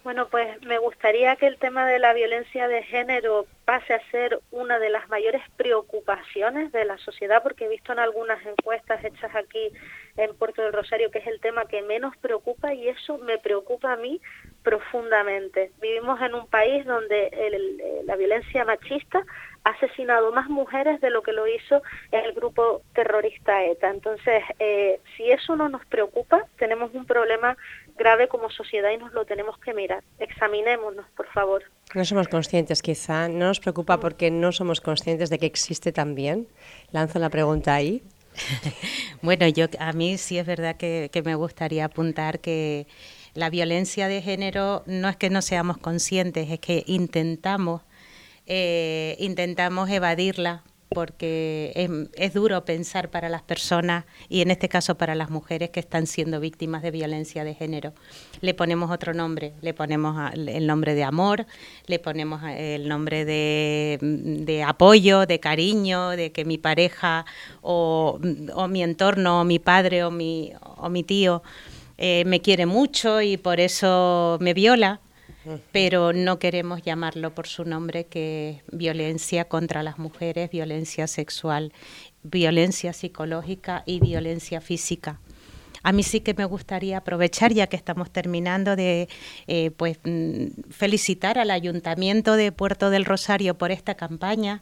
Bueno, 0.07 0.29
pues 0.29 0.61
me 0.61 0.77
gustaría 0.77 1.35
que 1.35 1.47
el 1.47 1.57
tema 1.57 1.85
de 1.85 1.99
la 1.99 2.13
violencia 2.13 2.69
de 2.69 2.81
género 2.81 3.45
pase 3.65 3.93
a 3.93 4.09
ser 4.09 4.39
una 4.51 4.79
de 4.79 4.89
las 4.89 5.09
mayores 5.09 5.41
preocupaciones 5.57 6.71
de 6.71 6.85
la 6.85 6.97
sociedad, 6.99 7.43
porque 7.43 7.65
he 7.65 7.67
visto 7.67 7.91
en 7.91 7.99
algunas 7.99 8.39
encuestas 8.45 9.03
hechas 9.03 9.35
aquí 9.35 9.69
en 10.15 10.33
Puerto 10.37 10.61
del 10.61 10.71
Rosario 10.71 11.11
que 11.11 11.19
es 11.19 11.27
el 11.27 11.41
tema 11.41 11.65
que 11.65 11.81
menos 11.81 12.15
preocupa 12.21 12.73
y 12.73 12.87
eso 12.87 13.17
me 13.17 13.37
preocupa 13.37 13.91
a 13.91 13.97
mí 13.97 14.21
profundamente. 14.63 15.71
Vivimos 15.81 16.21
en 16.21 16.35
un 16.35 16.47
país 16.47 16.85
donde 16.85 17.29
la 18.05 18.15
violencia 18.15 18.63
machista 18.63 19.25
ha 19.65 19.71
asesinado 19.71 20.31
más 20.31 20.47
mujeres 20.47 21.01
de 21.01 21.09
lo 21.09 21.21
que 21.21 21.33
lo 21.33 21.45
hizo 21.47 21.81
el 22.11 22.31
grupo 22.31 22.81
terrorista 22.93 23.65
ETA. 23.65 23.89
Entonces, 23.89 24.41
eh, 24.59 25.01
si 25.17 25.29
eso 25.29 25.57
no 25.57 25.67
nos 25.67 25.85
preocupa, 25.85 26.45
tenemos 26.57 26.93
un 26.93 27.05
problema 27.05 27.57
grave 27.97 28.27
como 28.27 28.49
sociedad 28.49 28.91
y 28.91 28.97
nos 28.97 29.13
lo 29.13 29.25
tenemos 29.25 29.57
que 29.59 29.73
mirar. 29.73 30.03
Examinémonos, 30.19 31.05
por 31.15 31.27
favor. 31.27 31.63
No 31.93 32.05
somos 32.05 32.27
conscientes, 32.27 32.81
quizá. 32.81 33.27
No 33.27 33.47
nos 33.47 33.59
preocupa 33.59 33.99
porque 33.99 34.31
no 34.31 34.51
somos 34.51 34.81
conscientes 34.81 35.29
de 35.29 35.39
que 35.39 35.45
existe 35.45 35.91
también. 35.91 36.47
Lanzo 36.91 37.19
la 37.19 37.29
pregunta 37.29 37.73
ahí. 37.73 38.03
bueno, 39.21 39.47
yo 39.47 39.65
a 39.79 39.93
mí 39.93 40.17
sí 40.17 40.37
es 40.37 40.45
verdad 40.45 40.77
que, 40.77 41.09
me 41.25 41.35
gustaría 41.35 41.85
apuntar 41.85 42.39
que 42.39 42.87
la 43.33 43.49
violencia 43.49 44.07
de 44.07 44.21
género 44.21 44.83
no 44.85 45.09
es 45.09 45.15
que 45.15 45.29
no 45.29 45.41
seamos 45.41 45.77
conscientes, 45.77 46.49
es 46.49 46.59
que 46.59 46.83
intentamos 46.87 47.81
eh, 48.49 49.17
intentamos 49.19 49.89
evadirla 49.89 50.63
porque 50.97 52.09
es, 52.15 52.33
duro 52.33 52.65
pensar 52.65 53.11
para 53.11 53.29
las 53.29 53.43
personas 53.43 54.05
y 54.29 54.41
en 54.41 54.49
este 54.49 54.67
caso 54.67 54.95
para 54.95 55.13
las 55.13 55.29
mujeres 55.29 55.69
que 55.69 55.79
están 55.79 56.07
siendo 56.07 56.39
víctimas 56.39 56.81
de 56.81 56.89
violencia 56.89 57.43
de 57.43 57.53
género. 57.53 57.93
Le 58.41 58.55
ponemos 58.55 58.89
otro 58.89 59.13
nombre, 59.13 59.53
le 59.61 59.75
ponemos 59.75 60.33
el 60.33 60.65
nombre 60.65 60.95
de 60.95 61.03
amor, 61.03 61.45
le 61.85 61.99
ponemos 61.99 62.41
el 62.49 62.87
nombre 62.87 63.25
de, 63.25 64.63
apoyo, 64.65 65.27
de 65.27 65.39
cariño, 65.39 66.09
de 66.09 66.31
que 66.31 66.45
mi 66.45 66.57
pareja 66.57 67.27
o, 67.61 68.17
mi 68.67 68.81
entorno, 68.81 69.41
o 69.41 69.43
mi 69.43 69.59
padre 69.59 70.03
o 70.03 70.09
mi, 70.09 70.51
o 70.77 70.89
mi 70.89 71.03
tío 71.03 71.43
eh, 71.99 72.23
me 72.25 72.41
quiere 72.41 72.65
mucho 72.65 73.21
y 73.21 73.37
por 73.37 73.59
eso 73.59 74.39
me 74.41 74.55
viola 74.55 74.99
pero 75.71 76.13
no 76.13 76.39
queremos 76.39 76.81
llamarlo 76.81 77.33
por 77.33 77.47
su 77.47 77.65
nombre, 77.65 78.05
que 78.05 78.49
es 78.49 78.77
violencia 78.77 79.45
contra 79.45 79.83
las 79.83 79.99
mujeres, 79.99 80.49
violencia 80.49 81.07
sexual, 81.07 81.73
violencia 82.23 82.93
psicológica 82.93 83.83
y 83.85 83.99
violencia 83.99 84.61
física. 84.61 85.19
A 85.83 85.91
mí 85.91 86.03
sí 86.03 86.19
que 86.19 86.33
me 86.33 86.45
gustaría 86.45 86.97
aprovechar, 86.97 87.53
ya 87.53 87.67
que 87.67 87.77
estamos 87.77 88.11
terminando, 88.11 88.75
de 88.75 89.07
eh, 89.47 89.71
pues 89.71 89.99
mm, 90.03 90.69
felicitar 90.69 91.37
al 91.37 91.51
Ayuntamiento 91.51 92.35
de 92.35 92.51
Puerto 92.51 92.89
del 92.89 93.05
Rosario 93.05 93.57
por 93.57 93.71
esta 93.71 93.95
campaña 93.95 94.59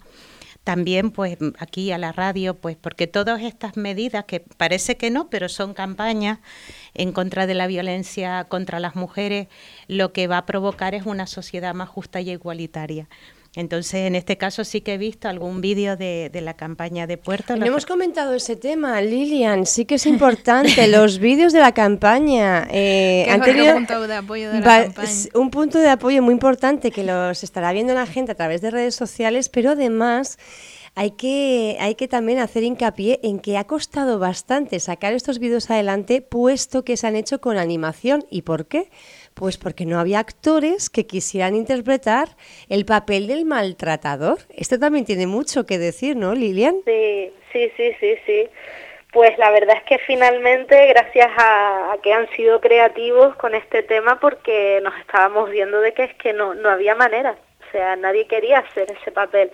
también 0.65 1.11
pues 1.11 1.37
aquí 1.59 1.91
a 1.91 1.97
la 1.99 2.11
radio, 2.11 2.55
pues 2.55 2.75
porque 2.75 3.05
todas 3.05 3.41
estas 3.43 3.77
medidas 3.77 4.25
que 4.25 4.39
parece 4.39 4.97
que 4.97 5.11
no, 5.11 5.29
pero 5.29 5.47
son 5.47 5.75
campañas 5.75 6.39
en 6.95 7.11
contra 7.11 7.45
de 7.45 7.53
la 7.53 7.67
violencia 7.67 8.45
contra 8.45 8.79
las 8.79 8.95
mujeres, 8.95 9.47
lo 9.87 10.11
que 10.11 10.27
va 10.27 10.39
a 10.39 10.45
provocar 10.47 10.95
es 10.95 11.05
una 11.05 11.27
sociedad 11.27 11.75
más 11.75 11.87
justa 11.87 12.19
y 12.19 12.31
igualitaria. 12.31 13.07
Entonces, 13.55 14.01
en 14.01 14.15
este 14.15 14.37
caso 14.37 14.63
sí 14.63 14.81
que 14.81 14.95
he 14.95 14.97
visto 14.97 15.29
algún 15.29 15.61
vídeo 15.61 15.95
de, 15.95 16.29
la 16.43 16.55
campaña 16.55 17.07
de 17.07 17.17
Puerto. 17.17 17.55
No 17.55 17.65
hemos 17.65 17.85
comentado 17.85 18.33
ese 18.33 18.55
tema, 18.55 19.01
Lilian, 19.01 19.65
sí 19.65 19.85
que 19.85 19.95
es 19.95 20.05
importante, 20.05 20.87
los 20.87 21.19
vídeos 21.19 21.53
de 21.53 21.59
la 21.59 21.73
campaña. 21.73 22.67
Eh, 22.71 23.27
han 23.29 23.41
tenido 23.41 23.77
un 23.77 23.85
punto 23.85 24.07
de 24.07 24.15
apoyo 24.15 24.51
de 24.51 24.59
la 24.59 24.83
campaña. 24.83 25.09
Un 25.33 25.49
punto 25.49 25.79
de 25.79 25.89
apoyo 25.89 26.21
muy 26.21 26.33
importante 26.33 26.91
que 26.91 27.03
los 27.03 27.43
estará 27.43 27.71
viendo 27.71 27.93
la 27.93 28.05
gente 28.05 28.33
a 28.33 28.35
través 28.35 28.61
de 28.61 28.71
redes 28.71 28.95
sociales, 28.95 29.49
pero 29.49 29.71
además 29.71 30.37
hay 30.97 31.11
que, 31.11 31.75
hay 31.81 31.95
que 31.95 32.07
también 32.07 32.39
hacer 32.39 32.63
hincapié 32.63 33.19
en 33.21 33.39
que 33.39 33.57
ha 33.57 33.65
costado 33.65 34.17
bastante 34.17 34.79
sacar 34.79 35.13
estos 35.13 35.39
vídeos 35.39 35.69
adelante, 35.69 36.21
puesto 36.21 36.85
que 36.85 36.95
se 36.95 37.05
han 37.05 37.17
hecho 37.17 37.41
con 37.41 37.57
animación. 37.57 38.25
¿Y 38.29 38.43
por 38.43 38.67
qué? 38.67 38.89
Pues 39.35 39.57
porque 39.57 39.85
no 39.85 39.99
había 39.99 40.19
actores 40.19 40.89
que 40.89 41.05
quisieran 41.05 41.55
interpretar 41.55 42.29
el 42.69 42.85
papel 42.85 43.27
del 43.27 43.43
maltratador. 43.43 44.37
Esto 44.49 44.79
también 44.79 45.03
tiene 45.03 45.27
mucho 45.27 45.65
que 45.65 45.77
decir, 45.77 46.15
¿no, 46.15 46.33
Lilian? 46.33 46.75
Sí, 46.85 47.33
sí, 47.51 47.69
sí, 47.75 47.91
sí, 47.99 48.15
sí. 48.25 48.49
Pues 49.11 49.37
la 49.37 49.51
verdad 49.51 49.75
es 49.75 49.83
que 49.83 49.97
finalmente, 49.99 50.87
gracias 50.87 51.29
a, 51.37 51.97
que 52.01 52.13
han 52.13 52.29
sido 52.29 52.61
creativos 52.61 53.35
con 53.35 53.55
este 53.55 53.83
tema, 53.83 54.21
porque 54.21 54.79
nos 54.81 54.97
estábamos 54.99 55.49
viendo 55.49 55.81
de 55.81 55.93
que 55.93 56.05
es 56.05 56.13
que 56.15 56.31
no, 56.31 56.53
no 56.53 56.69
había 56.69 56.95
manera. 56.95 57.37
O 57.67 57.71
sea, 57.73 57.97
nadie 57.97 58.27
quería 58.27 58.59
hacer 58.59 58.89
ese 58.89 59.11
papel 59.11 59.51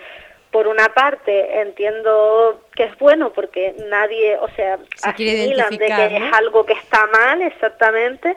por 0.51 0.67
una 0.67 0.89
parte 0.89 1.61
entiendo 1.61 2.61
que 2.75 2.83
es 2.83 2.97
bueno 2.99 3.31
porque 3.31 3.73
nadie, 3.89 4.37
o 4.37 4.49
sea, 4.49 4.77
asimilan 5.01 5.77
de 5.77 5.85
que 5.87 6.17
es 6.17 6.33
algo 6.33 6.65
que 6.65 6.73
está 6.73 7.07
mal 7.07 7.41
exactamente, 7.41 8.35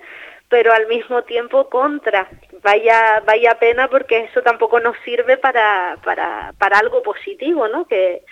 pero 0.55 0.73
al 0.73 0.87
mismo 0.87 1.23
tiempo 1.25 1.69
contra. 1.69 2.29
Vaya 2.63 3.21
vaya 3.27 3.59
pena 3.59 3.89
porque 3.89 4.21
eso 4.31 4.41
tampoco 4.41 4.79
nos 4.79 4.97
sirve 5.05 5.37
para 5.37 5.99
para 6.05 6.55
para 6.59 6.79
algo 6.79 7.03
positivo, 7.03 7.67
¿no? 7.67 7.89
Que 7.89 8.23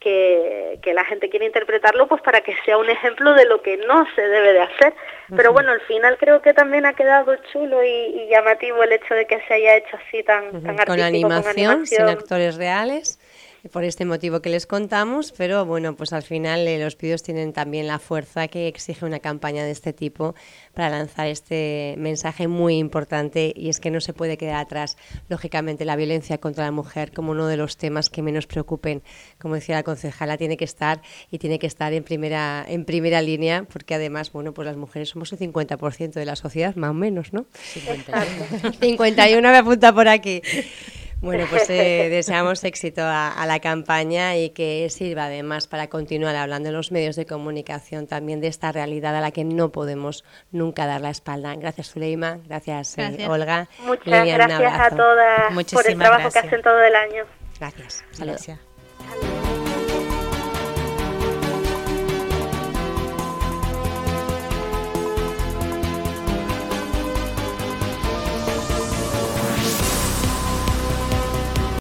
que, 0.00 0.78
que, 0.82 0.94
la 0.94 1.04
gente 1.04 1.28
quiere 1.28 1.44
interpretarlo 1.44 2.06
pues 2.06 2.22
para 2.22 2.40
que 2.40 2.54
sea 2.64 2.78
un 2.78 2.88
ejemplo 2.88 3.34
de 3.34 3.44
lo 3.44 3.60
que 3.60 3.76
no 3.76 4.06
se 4.14 4.22
debe 4.22 4.54
de 4.54 4.60
hacer. 4.60 4.94
Pero 5.34 5.52
bueno, 5.52 5.72
al 5.72 5.80
final 5.82 6.16
creo 6.16 6.40
que 6.40 6.54
también 6.54 6.86
ha 6.86 6.94
quedado 6.94 7.34
chulo 7.52 7.84
y, 7.84 8.26
llamativo 8.30 8.82
el 8.82 8.92
hecho 8.92 9.12
de 9.12 9.26
que 9.26 9.40
se 9.46 9.54
haya 9.54 9.76
hecho 9.76 9.98
así 10.06 10.22
tan, 10.22 10.62
tan 10.62 10.80
artístico, 10.80 10.86
con 10.86 11.00
animación, 11.00 11.86
sin 11.86 12.08
actores 12.08 12.56
reales 12.56 13.18
por 13.72 13.84
este 13.84 14.04
motivo 14.04 14.40
que 14.40 14.50
les 14.50 14.66
contamos, 14.66 15.32
pero 15.36 15.64
bueno, 15.64 15.96
pues 15.96 16.12
al 16.12 16.22
final 16.22 16.66
eh, 16.68 16.82
los 16.82 16.96
vídeos 16.96 17.22
tienen 17.22 17.52
también 17.52 17.86
la 17.86 17.98
fuerza 17.98 18.48
que 18.48 18.68
exige 18.68 19.04
una 19.04 19.18
campaña 19.18 19.64
de 19.64 19.70
este 19.70 19.92
tipo 19.92 20.34
para 20.74 20.90
lanzar 20.90 21.26
este 21.26 21.94
mensaje 21.98 22.48
muy 22.48 22.78
importante 22.78 23.52
y 23.56 23.68
es 23.68 23.80
que 23.80 23.90
no 23.90 24.00
se 24.00 24.12
puede 24.12 24.36
quedar 24.36 24.56
atrás, 24.56 24.96
lógicamente, 25.28 25.84
la 25.84 25.96
violencia 25.96 26.38
contra 26.38 26.64
la 26.64 26.70
mujer 26.70 27.12
como 27.12 27.32
uno 27.32 27.46
de 27.46 27.56
los 27.56 27.76
temas 27.76 28.10
que 28.10 28.22
menos 28.22 28.46
preocupen. 28.46 29.02
Como 29.38 29.54
decía 29.54 29.76
la 29.76 29.82
concejala, 29.82 30.36
tiene 30.36 30.56
que 30.56 30.64
estar 30.64 31.02
y 31.30 31.38
tiene 31.38 31.58
que 31.58 31.66
estar 31.66 31.92
en 31.92 32.04
primera, 32.04 32.64
en 32.68 32.84
primera 32.84 33.22
línea 33.22 33.64
porque 33.64 33.94
además, 33.94 34.32
bueno, 34.32 34.52
pues 34.54 34.66
las 34.66 34.76
mujeres 34.76 35.10
somos 35.10 35.32
el 35.32 35.38
50% 35.38 36.12
de 36.12 36.24
la 36.24 36.36
sociedad, 36.36 36.74
más 36.76 36.90
o 36.90 36.94
menos, 36.94 37.32
¿no? 37.32 37.46
51. 37.52 38.72
51 38.80 39.48
me 39.50 39.56
apunta 39.56 39.92
por 39.92 40.08
aquí. 40.08 40.42
Bueno, 41.20 41.46
pues 41.48 41.68
eh, 41.70 42.08
deseamos 42.10 42.62
éxito 42.64 43.02
a, 43.04 43.44
la 43.46 43.60
campaña 43.60 44.36
y 44.36 44.50
que 44.50 44.88
sirva 44.90 45.26
además 45.26 45.66
para 45.66 45.88
continuar 45.88 46.36
hablando 46.36 46.68
en 46.68 46.74
los 46.74 46.92
medios 46.92 47.16
de 47.16 47.26
comunicación 47.26 48.06
también 48.06 48.40
de 48.40 48.48
esta 48.48 48.72
realidad 48.72 49.16
a 49.16 49.20
la 49.20 49.30
que 49.30 49.44
no 49.44 49.70
podemos 49.70 50.24
nunca 50.52 50.86
dar 50.86 51.00
la 51.00 51.10
espalda. 51.10 51.54
Gracias, 51.54 51.92
Zuleima. 51.92 52.38
Gracias, 52.46 52.98
eh, 52.98 53.26
Olga. 53.28 53.68
Muchas 53.80 54.26
gracias 54.26 54.80
a 54.80 54.90
todas 54.90 55.72
por 55.72 55.88
el 55.88 55.98
trabajo 55.98 56.30
que 56.30 56.38
hacen 56.38 56.62
todo 56.62 56.80
el 56.80 56.94
año. 56.94 57.24
Gracias. 57.58 58.04
Saludos. 58.12 58.46